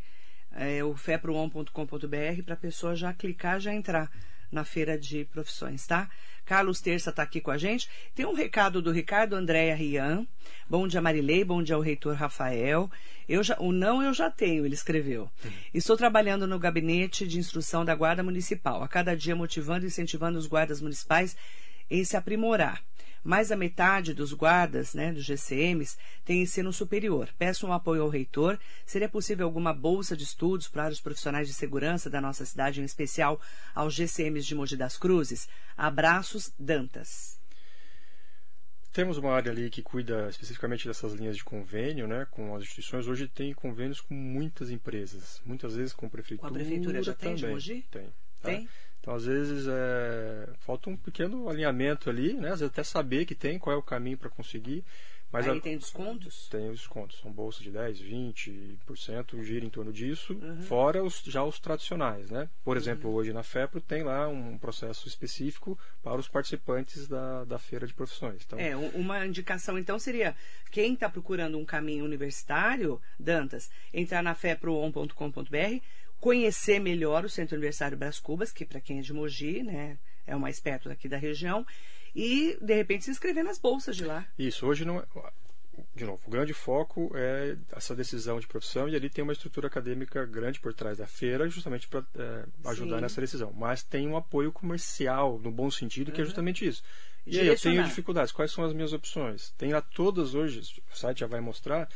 é, 0.51 0.83
o 0.83 0.95
feproon.com.br, 0.95 2.43
para 2.45 2.53
a 2.53 2.57
pessoa 2.57 2.95
já 2.95 3.11
clicar, 3.13 3.59
já 3.59 3.73
entrar 3.73 4.11
na 4.55 4.63
feira 4.63 4.97
de 4.97 5.25
profissões, 5.25 5.85
tá? 5.85 6.09
Carlos 6.45 6.79
Terça 6.79 7.09
está 7.09 7.23
aqui 7.23 7.41
com 7.41 7.51
a 7.51 7.57
gente. 7.57 7.89
Tem 8.13 8.25
um 8.25 8.33
recado 8.33 8.81
do 8.81 8.91
Ricardo 8.91 9.35
Andréa 9.35 9.75
Rian. 9.75 10.25
Bom 10.69 10.87
dia, 10.87 11.01
Marilei. 11.01 11.43
Bom 11.43 11.61
dia 11.61 11.75
ao 11.75 11.81
reitor 11.81 12.15
Rafael. 12.15 12.89
Eu 13.27 13.43
já, 13.43 13.57
o 13.59 13.71
não 13.71 14.01
eu 14.01 14.13
já 14.13 14.29
tenho, 14.29 14.65
ele 14.65 14.75
escreveu. 14.75 15.29
Estou 15.73 15.97
trabalhando 15.97 16.47
no 16.47 16.59
gabinete 16.59 17.27
de 17.27 17.39
instrução 17.39 17.83
da 17.83 17.95
Guarda 17.95 18.23
Municipal, 18.23 18.81
a 18.83 18.87
cada 18.87 19.15
dia 19.15 19.35
motivando 19.35 19.85
e 19.85 19.87
incentivando 19.87 20.37
os 20.37 20.47
guardas 20.47 20.79
municipais 20.79 21.35
em 21.89 22.03
se 22.03 22.15
aprimorar. 22.15 22.81
Mais 23.25 23.47
da 23.47 23.55
metade 23.55 24.13
dos 24.13 24.33
guardas, 24.33 24.93
né, 24.93 25.11
dos 25.11 25.25
GCMs, 25.25 25.97
tem 26.23 26.43
ensino 26.43 26.71
superior. 26.71 27.27
Peço 27.39 27.65
um 27.65 27.73
apoio 27.73 28.03
ao 28.03 28.07
reitor. 28.07 28.59
Seria 28.85 29.09
possível 29.09 29.47
alguma 29.47 29.73
bolsa 29.73 30.15
de 30.15 30.23
estudos 30.23 30.67
para 30.67 30.91
os 30.91 31.01
profissionais 31.01 31.47
de 31.47 31.53
segurança 31.55 32.07
da 32.07 32.21
nossa 32.21 32.45
cidade, 32.45 32.79
em 32.79 32.85
especial 32.85 33.41
aos 33.73 33.95
GCMs 33.95 34.45
de 34.45 34.53
Mogi 34.53 34.77
das 34.77 34.95
Cruzes? 34.95 35.49
Abraços, 35.75 36.53
Dantas. 36.59 37.39
Temos 38.93 39.17
uma 39.17 39.33
área 39.33 39.51
ali 39.51 39.71
que 39.71 39.81
cuida 39.81 40.29
especificamente 40.29 40.87
dessas 40.87 41.13
linhas 41.13 41.35
de 41.35 41.43
convênio, 41.43 42.07
né, 42.07 42.27
com 42.29 42.55
as 42.55 42.61
instituições. 42.61 43.07
Hoje 43.07 43.27
tem 43.27 43.53
convênios 43.53 44.01
com 44.01 44.13
muitas 44.13 44.69
empresas, 44.69 45.41
muitas 45.43 45.75
vezes 45.75 45.93
com 45.93 46.07
prefeitura. 46.07 46.47
Com 46.47 46.55
a 46.55 46.59
prefeitura 46.59 47.01
já 47.01 47.15
tem 47.15 47.35
também. 47.35 47.43
de 47.43 47.47
Mogi? 47.47 47.85
Tem. 47.89 48.13
tá? 48.41 48.63
Então, 49.05 49.13
às 49.13 49.25
vezes, 49.25 49.67
é, 49.69 50.49
falta 50.61 50.89
um 50.89 50.97
pequeno 50.97 51.47
alinhamento 51.47 52.09
ali, 52.09 52.33
né? 52.33 52.47
Às 52.53 52.61
vezes 52.61 52.71
até 52.73 52.83
saber 52.83 53.27
que 53.27 53.35
tem, 53.35 53.59
qual 53.59 53.75
é 53.75 53.77
o 53.77 53.83
caminho 53.83 54.17
para 54.17 54.31
conseguir. 54.31 54.83
Mas 55.31 55.47
Aí 55.47 55.59
a- 55.59 55.61
tem 55.61 55.77
descontos? 55.77 56.47
tem 56.49 56.69
os 56.71 56.79
descontos, 56.79 57.19
são 57.19 57.31
bolsas 57.31 57.61
de 57.61 57.69
10, 57.69 57.99
20%, 57.99 59.43
gira 59.43 59.63
em 59.63 59.69
torno 59.69 59.93
disso, 59.93 60.33
Uhum. 60.41 60.61
fora 60.63 61.03
os, 61.03 61.21
já 61.23 61.43
os 61.43 61.59
tradicionais, 61.59 62.31
né? 62.31 62.49
Por 62.63 62.77
exemplo, 62.77 63.11
hoje 63.11 63.31
na 63.31 63.43
FEPRO 63.43 63.79
tem 63.79 64.01
lá 64.01 64.27
um 64.27 64.57
processo 64.57 65.07
específico 65.07 65.77
para 66.01 66.19
os 66.19 66.27
participantes 66.27 67.07
da, 67.07 67.43
da 67.43 67.59
feira 67.59 67.85
de 67.85 67.93
profissões. 67.93 68.41
Então, 68.43 68.57
É, 68.59 68.75
um- 68.75 68.89
uma 68.89 69.23
indicação 69.25 69.77
então 69.77 69.99
seria 69.99 70.35
quem 70.71 70.93
está 70.95 71.09
procurando 71.09 71.59
um 71.59 71.65
caminho 71.65 72.05
universitário, 72.05 72.99
Dantas, 73.19 73.69
entrar 73.93 74.23
na 74.23 74.33
feproon.com.br, 74.33 75.81
conhecer 76.25 76.79
melhor 76.79 77.23
o 77.23 77.29
Centro 77.29 77.55
Universitário 77.55 77.95
Brás 77.95 78.17
Cubas, 78.17 78.51
que 78.51 78.65
para 78.65 78.81
quem 78.81 78.97
é 78.97 79.01
de 79.03 79.13
Mogi, 79.13 79.61
né, 79.61 79.95
é 80.25 80.35
o 80.35 80.39
mais 80.39 80.59
perto 80.59 80.89
daqui 80.89 81.07
da 81.07 81.17
região, 81.17 81.63
e 82.15 82.57
de 82.59 82.73
repente 82.73 83.05
se 83.05 83.11
inscrever 83.11 83.43
nas 83.43 83.59
bolsas 83.59 83.95
de 83.95 84.03
lá. 84.03 84.25
Isso, 84.35 84.65
hoje 84.65 84.85
não 84.85 84.99
é. 84.99 85.05
De 85.93 86.03
novo, 86.03 86.19
o 86.25 86.31
grande 86.31 86.51
foco 86.51 87.11
é 87.13 87.55
essa 87.75 87.95
decisão 87.95 88.39
de 88.39 88.47
profissão 88.47 88.89
e 88.89 88.95
ali 88.95 89.07
tem 89.07 89.21
uma 89.21 89.33
estrutura 89.33 89.67
acadêmica 89.67 90.25
grande 90.25 90.59
por 90.59 90.73
trás 90.73 90.97
da 90.97 91.05
feira, 91.05 91.47
justamente 91.47 91.87
para 91.87 92.03
ajudar 92.65 92.95
Sim. 92.95 93.01
nessa 93.03 93.21
decisão. 93.21 93.53
Mas 93.53 93.83
tem 93.83 94.07
um 94.07 94.17
apoio 94.17 94.51
comercial, 94.51 95.37
no 95.37 95.51
bom 95.51 95.69
sentido, 95.69 96.11
que 96.11 96.21
é 96.21 96.25
justamente 96.25 96.65
isso. 96.65 96.81
E 97.27 97.39
aí, 97.39 97.47
eu 97.47 97.59
tenho 97.59 97.83
dificuldades, 97.83 98.31
quais 98.31 98.51
são 98.51 98.63
as 98.63 98.73
minhas 98.73 98.93
opções? 98.93 99.51
Tem 99.57 99.71
lá 99.71 99.81
todas 99.81 100.33
hoje, 100.33 100.81
o 100.91 100.97
site 100.97 101.19
já 101.19 101.27
vai 101.27 101.41
mostrar, 101.41 101.87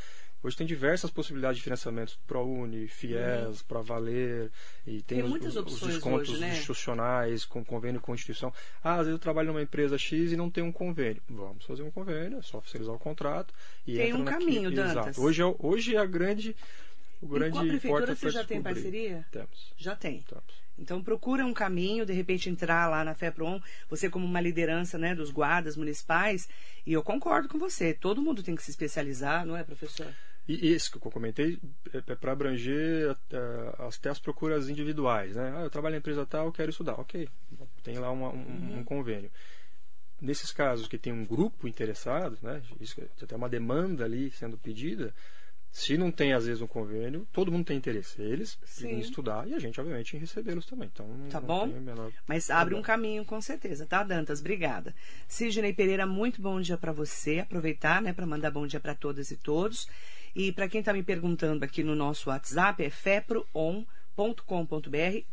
hoje 0.43 0.55
tem 0.57 0.65
diversas 0.67 1.09
possibilidades 1.11 1.57
de 1.57 1.63
financiamento, 1.63 2.17
ProUni, 2.27 2.87
FIES, 2.87 3.61
ProValer, 3.67 4.49
e 4.85 5.01
tem, 5.01 5.21
Tem 5.21 5.23
os, 5.23 5.55
os- 5.55 5.79
descontos 5.81 6.29
hoje, 6.29 6.39
né? 6.41 6.49
institucionais, 6.51 7.45
com 7.45 7.63
convênio 7.63 7.99
com 8.01 8.13
instituição. 8.13 8.53
Ah, 8.83 8.93
às 8.93 8.99
vezes 8.99 9.11
eu 9.13 9.19
trabalho 9.19 9.47
numa 9.47 9.61
empresa 9.61 9.97
X 9.97 10.31
e 10.31 10.37
não 10.37 10.49
tem 10.49 10.63
um 10.63 10.71
convênio. 10.71 11.21
Vamos 11.29 11.65
fazer 11.65 11.83
um 11.83 11.91
convênio, 11.91 12.39
é 12.39 12.41
só 12.41 12.57
oficializar 12.59 12.93
o 12.95 12.99
contrato 12.99 13.53
e 13.85 13.97
Tem 13.97 14.13
um 14.13 14.23
naquilo. 14.23 14.39
caminho, 14.39 14.71
Dantas. 14.71 15.07
Exato. 15.07 15.21
Hoje 15.21 15.41
é, 15.41 15.55
hoje 15.59 15.95
é 15.95 15.99
a 15.99 16.05
grande 16.05 16.55
o 17.21 17.25
E 17.25 17.29
grande 17.39 17.51
com 17.51 17.59
a 17.59 17.63
prefeitura 17.65 18.15
você 18.15 18.29
já 18.29 18.43
tem 18.45 18.61
descobrir. 18.61 18.73
parceria? 18.81 19.25
Temos. 19.31 19.73
Já 19.77 19.95
tem. 19.95 20.21
temos. 20.21 20.69
Então 20.77 21.03
procura 21.03 21.45
um 21.45 21.53
caminho, 21.53 22.05
de 22.05 22.13
repente 22.13 22.49
entrar 22.49 22.87
lá 22.89 23.03
na 23.03 23.13
FEPRON, 23.13 23.59
você 23.89 24.09
como 24.09 24.25
uma 24.25 24.39
liderança 24.39 24.97
né, 24.97 25.13
dos 25.13 25.29
guardas 25.29 25.75
municipais, 25.75 26.47
e 26.85 26.93
eu 26.93 27.03
concordo 27.03 27.49
com 27.49 27.59
você, 27.59 27.93
todo 27.93 28.21
mundo 28.21 28.41
tem 28.41 28.55
que 28.55 28.63
se 28.63 28.71
especializar, 28.71 29.45
não 29.45 29.57
é, 29.57 29.63
professor? 29.65 30.07
E 30.49 30.73
isso 30.73 30.89
que 30.89 30.97
eu 30.97 31.11
comentei 31.11 31.59
é, 31.93 31.97
é 31.97 32.15
para 32.15 32.31
abranger 32.31 33.15
é, 33.31 33.85
até 33.87 34.09
as 34.09 34.17
procuras 34.17 34.67
individuais. 34.67 35.35
Né? 35.35 35.53
Ah, 35.55 35.61
eu 35.61 35.69
trabalho 35.69 35.93
na 35.93 35.99
empresa 35.99 36.25
tal, 36.25 36.51
quero 36.51 36.71
estudar. 36.71 36.93
Ok, 36.93 37.29
tem 37.83 37.99
lá 37.99 38.09
uma, 38.09 38.29
um, 38.29 38.37
uhum. 38.37 38.79
um, 38.79 38.83
convênio. 38.83 39.29
Nesses 40.19 40.51
casos 40.51 40.87
que 40.87 40.97
tem 40.97 41.13
um 41.13 41.23
grupo 41.23 41.67
interessado, 41.67 42.35
né, 42.41 42.63
isso, 42.81 42.99
tem 43.27 43.37
uma 43.37 43.47
demanda 43.47 44.03
ali 44.03 44.31
sendo 44.31 44.57
pedida, 44.57 45.13
se 45.71 45.99
não 45.99 46.11
tem, 46.11 46.33
às 46.33 46.47
vezes, 46.47 46.63
um 46.63 46.67
convênio, 46.67 47.27
todo 47.31 47.51
mundo 47.51 47.65
tem 47.65 47.77
interesse. 47.77 48.19
Eles 48.19 48.57
Sim. 48.65 48.93
em 48.93 48.99
estudar 48.99 49.47
e 49.47 49.53
a 49.53 49.59
gente, 49.59 49.79
obviamente, 49.79 50.17
em 50.17 50.19
recebê-los 50.19 50.65
também. 50.65 50.89
Então, 50.91 51.07
tá 51.29 51.39
bom? 51.39 51.71
Mas 52.27 52.49
abre 52.49 52.73
um 52.73 52.81
caminho, 52.81 53.23
com 53.23 53.39
certeza, 53.39 53.85
tá, 53.85 54.03
Dantas? 54.03 54.39
Obrigada. 54.39 54.95
Sidney 55.27 55.73
Pereira, 55.73 56.07
muito 56.07 56.41
bom 56.41 56.59
dia 56.59 56.75
para 56.75 56.91
você. 56.91 57.37
Aproveitar, 57.37 58.01
né, 58.01 58.13
para 58.13 58.25
mandar 58.25 58.49
bom 58.49 58.65
dia 58.65 58.79
para 58.79 58.95
todas 58.95 59.29
e 59.29 59.37
todos. 59.37 59.87
E 60.39 60.53
para 60.53 60.69
quem 60.69 60.79
está 60.79 60.93
me 60.93 61.03
perguntando 61.03 61.65
aqui 61.65 61.83
no 61.83 61.93
nosso 61.93 62.29
WhatsApp, 62.29 62.81
é 62.81 62.89
feproon.com.br. 62.89 63.85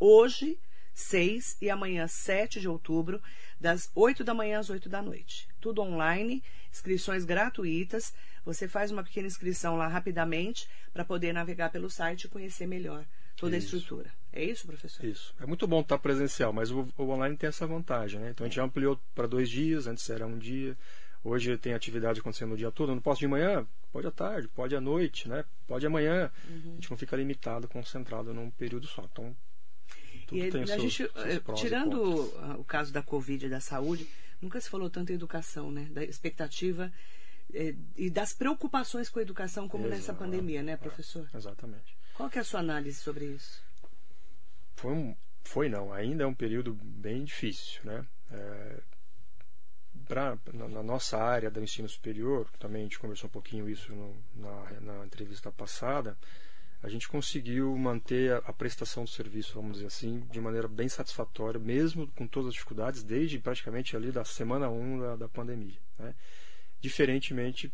Hoje, 0.01 0.59
6 0.92 1.59
e 1.62 1.71
amanhã, 1.71 2.09
7 2.09 2.59
de 2.59 2.69
outubro, 2.69 3.23
das 3.61 3.88
8 3.95 4.25
da 4.25 4.35
manhã 4.35 4.59
às 4.59 4.69
8 4.69 4.88
da 4.88 5.01
noite. 5.01 5.47
Tudo 5.61 5.81
online, 5.81 6.42
inscrições 6.73 7.25
gratuitas. 7.25 8.12
Você 8.45 8.66
faz 8.66 8.90
uma 8.90 9.05
pequena 9.05 9.29
inscrição 9.29 9.77
lá 9.77 9.87
rapidamente 9.87 10.69
para 10.92 11.05
poder 11.05 11.33
navegar 11.33 11.71
pelo 11.71 11.88
site 11.88 12.25
e 12.25 12.29
conhecer 12.29 12.66
melhor 12.66 13.07
toda 13.37 13.57
isso. 13.57 13.77
a 13.77 13.79
estrutura. 13.79 14.12
É 14.33 14.42
isso, 14.42 14.66
professor? 14.66 15.07
Isso. 15.07 15.33
É 15.38 15.47
muito 15.47 15.69
bom 15.69 15.83
estar 15.83 15.99
presencial, 15.99 16.53
mas 16.53 16.73
o, 16.73 16.88
o 16.99 17.11
online 17.11 17.37
tem 17.37 17.47
essa 17.47 17.64
vantagem, 17.64 18.19
né? 18.19 18.31
Então 18.31 18.45
a 18.45 18.49
gente 18.49 18.61
ampliou 18.61 18.99
para 19.14 19.29
dois 19.29 19.49
dias, 19.49 19.87
antes 19.87 20.11
era 20.11 20.27
um 20.27 20.37
dia. 20.37 20.77
Hoje 21.27 21.59
tem 21.59 21.75
atividade 21.75 22.21
acontecendo 22.21 22.53
o 22.53 22.57
dia 22.57 22.71
todo. 22.71 22.93
Eu 22.93 22.95
não 22.95 23.03
posso 23.03 23.19
de 23.19 23.27
manhã? 23.27 23.67
Pode 23.91 24.07
à 24.07 24.12
tarde, 24.12 24.47
pode 24.47 24.77
à 24.77 24.81
noite, 24.81 25.29
né? 25.29 25.45
Pode 25.67 25.85
amanhã. 25.85 26.31
Uhum. 26.49 26.71
A 26.71 26.75
gente 26.77 26.89
não 26.89 26.97
fica 26.97 27.17
limitado, 27.17 27.67
concentrado 27.67 28.33
num 28.33 28.49
período 28.49 28.87
só. 28.87 29.03
Então, 29.11 29.37
tudo 30.29 30.39
e 30.39 30.51
tem 30.53 30.62
a 30.62 30.67
seus, 30.69 30.83
gente, 30.83 30.95
seus 30.95 31.27
eh, 31.27 31.43
tirando 31.57 32.01
o 32.61 32.65
caso 32.65 32.93
da 32.93 33.03
Covid 33.03 33.45
e 33.45 33.49
da 33.49 33.59
saúde, 33.59 34.09
nunca 34.41 34.61
se 34.61 34.71
falou 34.71 34.89
tanto 34.89 35.11
em 35.11 35.17
educação, 35.17 35.69
né? 35.69 35.89
Da 35.91 36.05
expectativa 36.05 36.93
eh, 37.53 37.75
e 37.97 38.09
das 38.09 38.33
preocupações 38.33 39.09
com 39.09 39.19
a 39.19 39.23
educação 39.23 39.69
como 39.69 39.87
Exato. 39.87 40.01
nessa 40.01 40.15
pandemia, 40.15 40.62
né, 40.62 40.77
professor? 40.77 41.29
É, 41.35 41.37
exatamente. 41.37 41.97
Qual 42.15 42.31
que 42.31 42.39
é 42.39 42.41
a 42.41 42.45
sua 42.45 42.61
análise 42.61 43.01
sobre 43.01 43.25
isso? 43.25 43.61
Foi 44.77 44.93
um, 44.93 45.17
foi 45.43 45.69
não, 45.69 45.93
ainda 45.93 46.23
é 46.23 46.27
um 46.27 46.35
período 46.35 46.73
bem 46.73 47.25
difícil, 47.25 47.81
né? 47.83 48.07
É, 48.31 48.81
pra, 50.07 50.38
na, 50.53 50.69
na, 50.69 50.83
nossa 50.83 51.19
área 51.19 51.51
do 51.51 51.61
ensino 51.61 51.88
superior, 51.88 52.49
também 52.59 52.83
a 52.83 52.85
gente 52.85 52.99
conversou 52.99 53.29
um 53.29 53.33
pouquinho 53.33 53.69
isso 53.69 53.92
no, 53.92 54.16
na, 54.35 54.81
na, 54.81 55.07
entrevista 55.07 55.51
passada, 55.51 56.16
a 56.83 56.88
gente 56.88 57.09
conseguiu 57.09 57.77
manter 57.77 58.33
a, 58.33 58.38
a, 58.38 58.53
prestação 58.53 59.05
do 59.05 59.11
serviço, 59.11 59.55
vamos 59.55 59.75
dizer 59.75 59.87
assim, 59.87 60.21
de 60.31 60.40
maneira 60.40 60.69
bem 60.69 60.88
satisfatória, 60.88 61.59
mesmo 61.59 62.07
com 62.09 62.27
todas 62.27 62.49
as 62.49 62.55
dificuldades, 62.55 63.03
desde 63.03 63.38
praticamente 63.38 63.97
ali 63.97 64.12
da 64.12 64.25
semana 64.25 64.69
1 64.69 65.01
da, 65.01 65.16
da 65.16 65.29
pandemia. 65.29 65.79
Né? 65.99 66.14
Diferentemente 66.81 67.73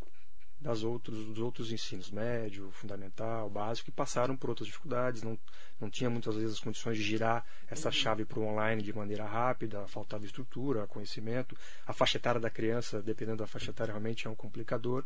das 0.62 0.84
outros, 0.84 1.26
dos 1.26 1.38
outros 1.38 1.72
ensinos, 1.72 2.10
médio, 2.10 2.70
fundamental, 2.70 3.50
básico, 3.50 3.86
que 3.86 3.90
passaram 3.90 4.36
por 4.36 4.48
outras 4.48 4.66
dificuldades, 4.66 5.22
não, 5.22 5.36
não 5.80 5.90
tinha 5.90 6.08
muitas 6.08 6.36
vezes 6.36 6.52
as 6.52 6.60
condições 6.60 6.96
de 6.96 7.02
girar 7.02 7.44
essa 7.68 7.88
uhum. 7.88 7.92
chave 7.92 8.24
para 8.24 8.38
o 8.38 8.44
online 8.44 8.80
de 8.80 8.92
maneira 8.92 9.26
rápida, 9.26 9.86
faltava 9.88 10.24
estrutura, 10.24 10.86
conhecimento, 10.86 11.56
a 11.84 11.92
faixa 11.92 12.16
etária 12.16 12.40
da 12.40 12.48
criança, 12.48 13.02
dependendo 13.02 13.38
da 13.38 13.46
faixa 13.46 13.70
etária, 13.70 13.92
realmente 13.92 14.28
é 14.28 14.30
um 14.30 14.36
complicador. 14.36 15.04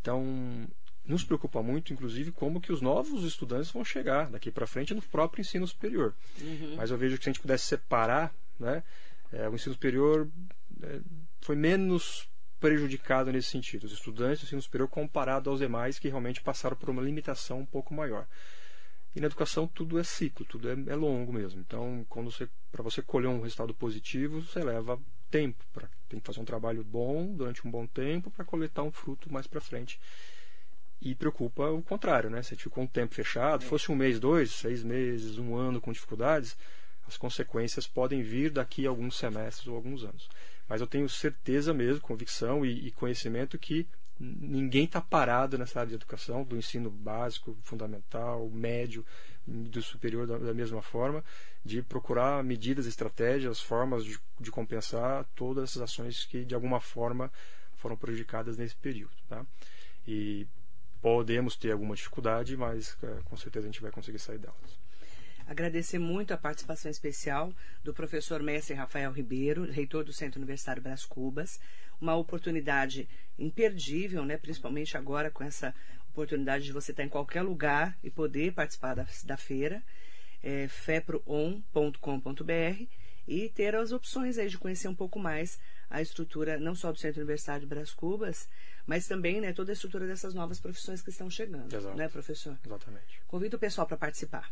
Então, 0.00 0.68
nos 1.04 1.24
preocupa 1.24 1.60
muito, 1.60 1.92
inclusive, 1.92 2.30
como 2.30 2.60
que 2.60 2.72
os 2.72 2.80
novos 2.80 3.24
estudantes 3.24 3.72
vão 3.72 3.84
chegar 3.84 4.30
daqui 4.30 4.50
para 4.50 4.66
frente 4.66 4.94
no 4.94 5.02
próprio 5.02 5.40
ensino 5.40 5.66
superior. 5.66 6.14
Uhum. 6.40 6.76
Mas 6.76 6.92
eu 6.92 6.96
vejo 6.96 7.18
que 7.18 7.24
se 7.24 7.30
a 7.30 7.32
gente 7.32 7.42
pudesse 7.42 7.66
separar, 7.66 8.32
né, 8.60 8.84
é, 9.32 9.48
o 9.48 9.54
ensino 9.54 9.74
superior 9.74 10.28
é, 10.82 11.00
foi 11.40 11.56
menos 11.56 12.28
prejudicado 12.64 13.30
nesse 13.30 13.50
sentido, 13.50 13.84
os 13.84 13.92
estudantes 13.92 14.40
do 14.40 14.44
ensino 14.46 14.62
superior 14.62 14.88
comparado 14.88 15.50
aos 15.50 15.58
demais 15.58 15.98
que 15.98 16.08
realmente 16.08 16.40
passaram 16.40 16.74
por 16.74 16.88
uma 16.88 17.02
limitação 17.02 17.58
um 17.60 17.66
pouco 17.66 17.92
maior. 17.92 18.26
E 19.14 19.20
na 19.20 19.26
educação 19.26 19.66
tudo 19.66 19.98
é 19.98 20.02
ciclo, 20.02 20.46
tudo 20.46 20.70
é, 20.70 20.92
é 20.92 20.96
longo 20.96 21.30
mesmo. 21.30 21.60
Então, 21.60 22.06
quando 22.08 22.30
você 22.30 22.48
para 22.72 22.82
você 22.82 23.02
colher 23.02 23.28
um 23.28 23.42
resultado 23.42 23.74
positivo, 23.74 24.40
você 24.40 24.64
leva 24.64 24.98
tempo, 25.30 25.62
para 25.74 25.90
tem 26.08 26.18
que 26.18 26.26
fazer 26.26 26.40
um 26.40 26.44
trabalho 26.46 26.82
bom 26.82 27.34
durante 27.34 27.66
um 27.68 27.70
bom 27.70 27.86
tempo 27.86 28.30
para 28.30 28.46
coletar 28.46 28.82
um 28.82 28.90
fruto 28.90 29.30
mais 29.30 29.46
para 29.46 29.60
frente. 29.60 30.00
E 31.02 31.14
preocupa 31.14 31.68
o 31.68 31.82
contrário, 31.82 32.30
né? 32.30 32.42
Se 32.42 32.56
ficou 32.56 32.84
um 32.84 32.86
tempo 32.86 33.14
fechado, 33.14 33.62
fosse 33.62 33.92
um 33.92 33.94
mês, 33.94 34.18
dois, 34.18 34.50
seis 34.50 34.82
meses, 34.82 35.36
um 35.36 35.54
ano 35.54 35.82
com 35.82 35.92
dificuldades, 35.92 36.56
as 37.06 37.18
consequências 37.18 37.86
podem 37.86 38.22
vir 38.22 38.50
daqui 38.50 38.86
a 38.86 38.88
alguns 38.88 39.18
semestres 39.18 39.66
ou 39.66 39.76
alguns 39.76 40.02
anos. 40.02 40.30
Mas 40.68 40.80
eu 40.80 40.86
tenho 40.86 41.08
certeza 41.08 41.74
mesmo, 41.74 42.00
convicção 42.00 42.64
e, 42.64 42.86
e 42.86 42.90
conhecimento 42.90 43.58
que 43.58 43.86
ninguém 44.18 44.84
está 44.84 45.00
parado 45.00 45.58
nessa 45.58 45.80
área 45.80 45.90
de 45.90 45.96
educação, 45.96 46.44
do 46.44 46.56
ensino 46.56 46.90
básico, 46.90 47.56
fundamental, 47.62 48.48
médio, 48.48 49.04
do 49.46 49.82
superior 49.82 50.26
da, 50.26 50.38
da 50.38 50.54
mesma 50.54 50.80
forma, 50.80 51.22
de 51.64 51.82
procurar 51.82 52.42
medidas, 52.42 52.86
estratégias, 52.86 53.60
formas 53.60 54.04
de, 54.04 54.18
de, 54.40 54.50
compensar 54.50 55.24
todas 55.34 55.70
essas 55.70 55.82
ações 55.82 56.24
que 56.24 56.44
de 56.44 56.54
alguma 56.54 56.80
forma 56.80 57.30
foram 57.76 57.96
prejudicadas 57.96 58.56
nesse 58.56 58.76
período. 58.76 59.12
Tá? 59.28 59.44
E 60.06 60.46
podemos 61.02 61.56
ter 61.56 61.72
alguma 61.72 61.94
dificuldade, 61.94 62.56
mas 62.56 62.96
é, 63.02 63.18
com 63.24 63.36
certeza 63.36 63.66
a 63.66 63.70
gente 63.70 63.82
vai 63.82 63.90
conseguir 63.90 64.18
sair 64.18 64.38
delas. 64.38 64.78
Agradecer 65.46 65.98
muito 65.98 66.32
a 66.32 66.38
participação 66.38 66.90
especial 66.90 67.52
do 67.82 67.92
professor 67.92 68.42
mestre 68.42 68.74
Rafael 68.74 69.12
Ribeiro, 69.12 69.70
reitor 69.70 70.02
do 70.02 70.12
Centro 70.12 70.38
Universitário 70.38 70.82
Brás 70.82 71.04
Cubas. 71.04 71.60
Uma 72.00 72.16
oportunidade 72.16 73.08
imperdível, 73.38 74.24
né? 74.24 74.36
principalmente 74.36 74.96
agora 74.96 75.30
com 75.30 75.44
essa 75.44 75.74
oportunidade 76.10 76.64
de 76.64 76.72
você 76.72 76.92
estar 76.92 77.04
em 77.04 77.08
qualquer 77.08 77.42
lugar 77.42 77.96
e 78.02 78.10
poder 78.10 78.52
participar 78.52 78.94
da, 78.94 79.06
da 79.24 79.36
feira. 79.36 79.82
É, 80.42 80.68
feproon.com.br 80.68 82.84
e 83.26 83.48
ter 83.48 83.74
as 83.74 83.92
opções 83.92 84.36
aí 84.36 84.48
de 84.48 84.58
conhecer 84.58 84.88
um 84.88 84.94
pouco 84.94 85.18
mais 85.18 85.58
a 85.88 86.02
estrutura 86.02 86.58
não 86.58 86.74
só 86.74 86.92
do 86.92 86.98
Centro 86.98 87.20
Universitário 87.20 87.66
Brás 87.66 87.92
Cubas, 87.92 88.48
mas 88.86 89.06
também 89.06 89.40
né, 89.40 89.52
toda 89.52 89.72
a 89.72 89.74
estrutura 89.74 90.06
dessas 90.06 90.34
novas 90.34 90.60
profissões 90.60 91.00
que 91.00 91.10
estão 91.10 91.30
chegando, 91.30 91.74
Exato. 91.74 91.96
né, 91.96 92.08
professor? 92.08 92.58
Exatamente. 92.64 93.22
Convido 93.26 93.56
o 93.56 93.60
pessoal 93.60 93.86
para 93.86 93.96
participar. 93.96 94.50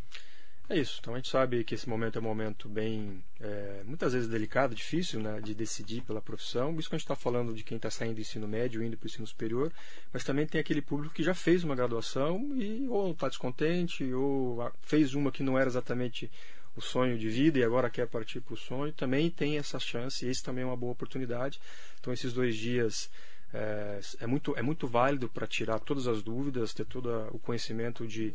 É 0.69 0.79
isso. 0.79 0.99
Então 1.01 1.15
a 1.15 1.17
gente 1.17 1.29
sabe 1.29 1.65
que 1.65 1.75
esse 1.75 1.89
momento 1.89 2.19
é 2.19 2.21
um 2.21 2.25
momento 2.25 2.69
bem, 2.69 3.23
é, 3.41 3.83
muitas 3.85 4.13
vezes 4.13 4.29
delicado, 4.29 4.75
difícil, 4.75 5.21
né, 5.21 5.41
de 5.41 5.55
decidir 5.55 6.03
pela 6.03 6.23
profissão. 6.23 6.79
Isso 6.79 6.89
que 6.89 6.95
a 6.95 6.99
gente 6.99 7.05
está 7.05 7.17
falando 7.17 7.53
de 7.53 7.63
quem 7.63 7.77
está 7.77 7.91
saindo 7.91 8.15
do 8.15 8.21
ensino 8.21 8.49
médio, 8.49 8.83
indo 8.83 8.97
para 8.97 9.07
o 9.07 9.09
ensino 9.09 9.27
superior, 9.27 9.73
mas 10.13 10.25
também 10.25 10.47
tem 10.47 10.61
aquele 10.61 10.81
público 10.81 11.15
que 11.15 11.23
já 11.23 11.35
fez 11.35 11.65
uma 11.65 11.75
graduação 11.75 12.55
e 12.57 12.87
ou 12.89 13.11
está 13.11 13.29
descontente 13.29 14.05
ou 14.15 14.73
fez 14.81 15.15
uma 15.15 15.33
que 15.33 15.43
não 15.43 15.59
era 15.59 15.69
exatamente 15.69 16.31
o 16.75 16.81
sonho 16.81 17.19
de 17.19 17.29
vida 17.29 17.59
e 17.59 17.65
agora 17.65 17.91
quer 17.91 18.07
partir 18.07 18.41
para 18.41 18.55
o 18.55 18.57
sonho. 18.57 18.93
Também 18.93 19.29
tem 19.31 19.59
essa 19.59 19.79
chance. 19.79 20.25
E 20.25 20.29
esse 20.29 20.43
também 20.43 20.63
é 20.63 20.67
uma 20.67 20.77
boa 20.77 20.93
oportunidade. 20.93 21.61
Então 22.01 22.13
esses 22.13 22.33
dois 22.33 22.57
dias 22.57 23.11
é, 23.53 24.01
é 24.21 24.27
muito 24.27 24.57
é 24.57 24.63
muito 24.63 24.87
válido 24.87 25.29
para 25.29 25.47
tirar 25.47 25.79
todas 25.81 26.07
as 26.07 26.23
dúvidas, 26.23 26.73
ter 26.73 26.87
todo 26.87 27.11
o 27.33 27.39
conhecimento 27.39 28.07
de 28.07 28.35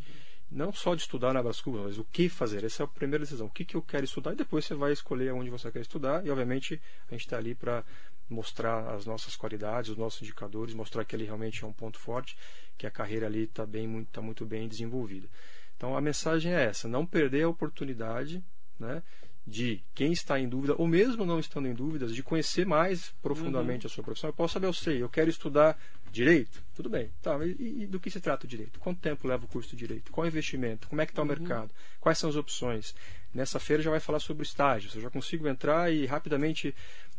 não 0.49 0.71
só 0.71 0.95
de 0.95 1.01
estudar 1.01 1.33
na 1.33 1.43
Brascuba, 1.43 1.83
mas 1.83 1.97
o 1.97 2.05
que 2.05 2.29
fazer. 2.29 2.63
Essa 2.63 2.83
é 2.83 2.85
a 2.85 2.87
primeira 2.87 3.23
decisão. 3.23 3.47
O 3.47 3.49
que, 3.49 3.65
que 3.65 3.75
eu 3.75 3.81
quero 3.81 4.05
estudar 4.05 4.33
e 4.33 4.35
depois 4.35 4.65
você 4.65 4.73
vai 4.73 4.91
escolher 4.91 5.33
onde 5.33 5.49
você 5.49 5.71
quer 5.71 5.81
estudar. 5.81 6.25
E, 6.25 6.29
obviamente, 6.29 6.81
a 7.09 7.11
gente 7.11 7.21
está 7.21 7.37
ali 7.37 7.53
para 7.53 7.83
mostrar 8.29 8.93
as 8.93 9.05
nossas 9.05 9.35
qualidades, 9.35 9.89
os 9.89 9.97
nossos 9.97 10.21
indicadores, 10.21 10.73
mostrar 10.73 11.05
que 11.05 11.15
ele 11.15 11.25
realmente 11.25 11.63
é 11.63 11.67
um 11.67 11.73
ponto 11.73 11.97
forte, 11.99 12.37
que 12.77 12.85
a 12.85 12.91
carreira 12.91 13.25
ali 13.25 13.43
está 13.43 13.65
bem, 13.65 14.05
tá 14.05 14.21
muito 14.21 14.45
bem 14.45 14.67
desenvolvida. 14.67 15.27
Então, 15.75 15.95
a 15.95 16.01
mensagem 16.01 16.53
é 16.53 16.65
essa: 16.65 16.87
não 16.87 17.05
perder 17.05 17.43
a 17.43 17.49
oportunidade 17.49 18.43
né, 18.79 19.03
de 19.47 19.81
quem 19.95 20.11
está 20.11 20.37
em 20.37 20.47
dúvida, 20.47 20.75
ou 20.77 20.85
mesmo 20.85 21.25
não 21.25 21.39
estando 21.39 21.69
em 21.69 21.73
dúvidas, 21.73 22.13
de 22.13 22.21
conhecer 22.21 22.65
mais 22.65 23.13
profundamente 23.21 23.85
uhum. 23.85 23.91
a 23.91 23.95
sua 23.95 24.03
profissão. 24.03 24.29
Eu 24.29 24.33
posso 24.33 24.53
saber, 24.53 24.67
eu 24.67 24.73
sei, 24.73 25.01
eu 25.01 25.07
quero 25.07 25.29
estudar 25.29 25.79
direito, 26.11 26.61
tudo 26.75 26.89
bem. 26.89 27.09
Tá, 27.21 27.39
e, 27.45 27.83
e, 27.83 27.87
do 27.87 27.97
que 27.97 28.11
se 28.11 28.19
trata 28.19 28.45
o 28.45 28.49
direito? 28.49 28.77
Quanto 28.77 28.99
tempo 28.99 29.25
leva 29.25 29.45
o 29.45 29.47
curso 29.47 29.69
de 29.69 29.77
direito? 29.77 30.11
Qual 30.11 30.25
é 30.25 30.27
o 30.27 30.31
investimento? 30.31 30.89
Como 30.89 31.01
é 31.01 31.05
que 31.05 31.13
está 31.13 31.21
uhum. 31.21 31.27
o 31.27 31.29
mercado? 31.29 31.71
Quais 32.01 32.17
são 32.17 32.29
as 32.29 32.35
opções? 32.35 32.93
Nessa 33.33 33.57
feira 33.57 33.81
já 33.81 33.89
vai 33.89 34.01
falar 34.01 34.19
sobre 34.19 34.43
estágios. 34.43 34.93
Eu 34.95 35.01
já 35.01 35.09
consigo 35.09 35.47
entrar 35.47 35.93
e 35.93 36.05
rapidamente 36.05 36.75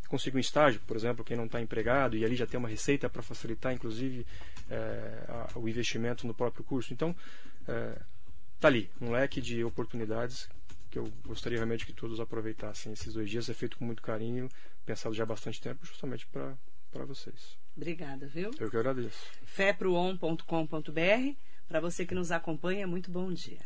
consigo 0.06 0.36
um 0.36 0.40
estágio, 0.40 0.80
por 0.86 0.96
exemplo, 0.96 1.24
quem 1.24 1.36
não 1.36 1.44
está 1.44 1.60
empregado, 1.60 2.16
e 2.16 2.24
ali 2.24 2.34
já 2.34 2.46
tem 2.46 2.58
uma 2.58 2.68
receita 2.68 3.08
para 3.10 3.22
facilitar, 3.22 3.74
inclusive, 3.74 4.26
é, 4.70 5.24
a, 5.28 5.58
o 5.58 5.68
investimento 5.68 6.26
no 6.26 6.34
próprio 6.34 6.64
curso. 6.64 6.92
Então, 6.92 7.14
está 7.60 8.68
é, 8.68 8.70
ali, 8.70 8.90
um 9.00 9.10
leque 9.10 9.40
de 9.40 9.62
oportunidades 9.62 10.48
que 10.90 10.98
eu 10.98 11.10
gostaria 11.24 11.58
realmente 11.58 11.86
que 11.86 11.92
todos 11.92 12.20
aproveitassem 12.20 12.92
esses 12.92 13.12
dois 13.12 13.28
dias. 13.30 13.48
É 13.48 13.54
feito 13.54 13.76
com 13.78 13.84
muito 13.84 14.02
carinho, 14.02 14.48
pensado 14.84 15.14
já 15.14 15.22
há 15.22 15.26
bastante 15.26 15.60
tempo, 15.60 15.84
justamente 15.84 16.26
para 16.26 17.04
vocês. 17.04 17.58
Obrigada, 17.76 18.26
viu? 18.26 18.50
Eu 18.58 18.70
que 18.70 18.76
agradeço. 18.76 19.30
feproon.com.br. 19.44 21.36
Para 21.68 21.80
você 21.80 22.06
que 22.06 22.14
nos 22.14 22.32
acompanha, 22.32 22.86
muito 22.86 23.10
bom 23.10 23.32
dia. 23.32 23.60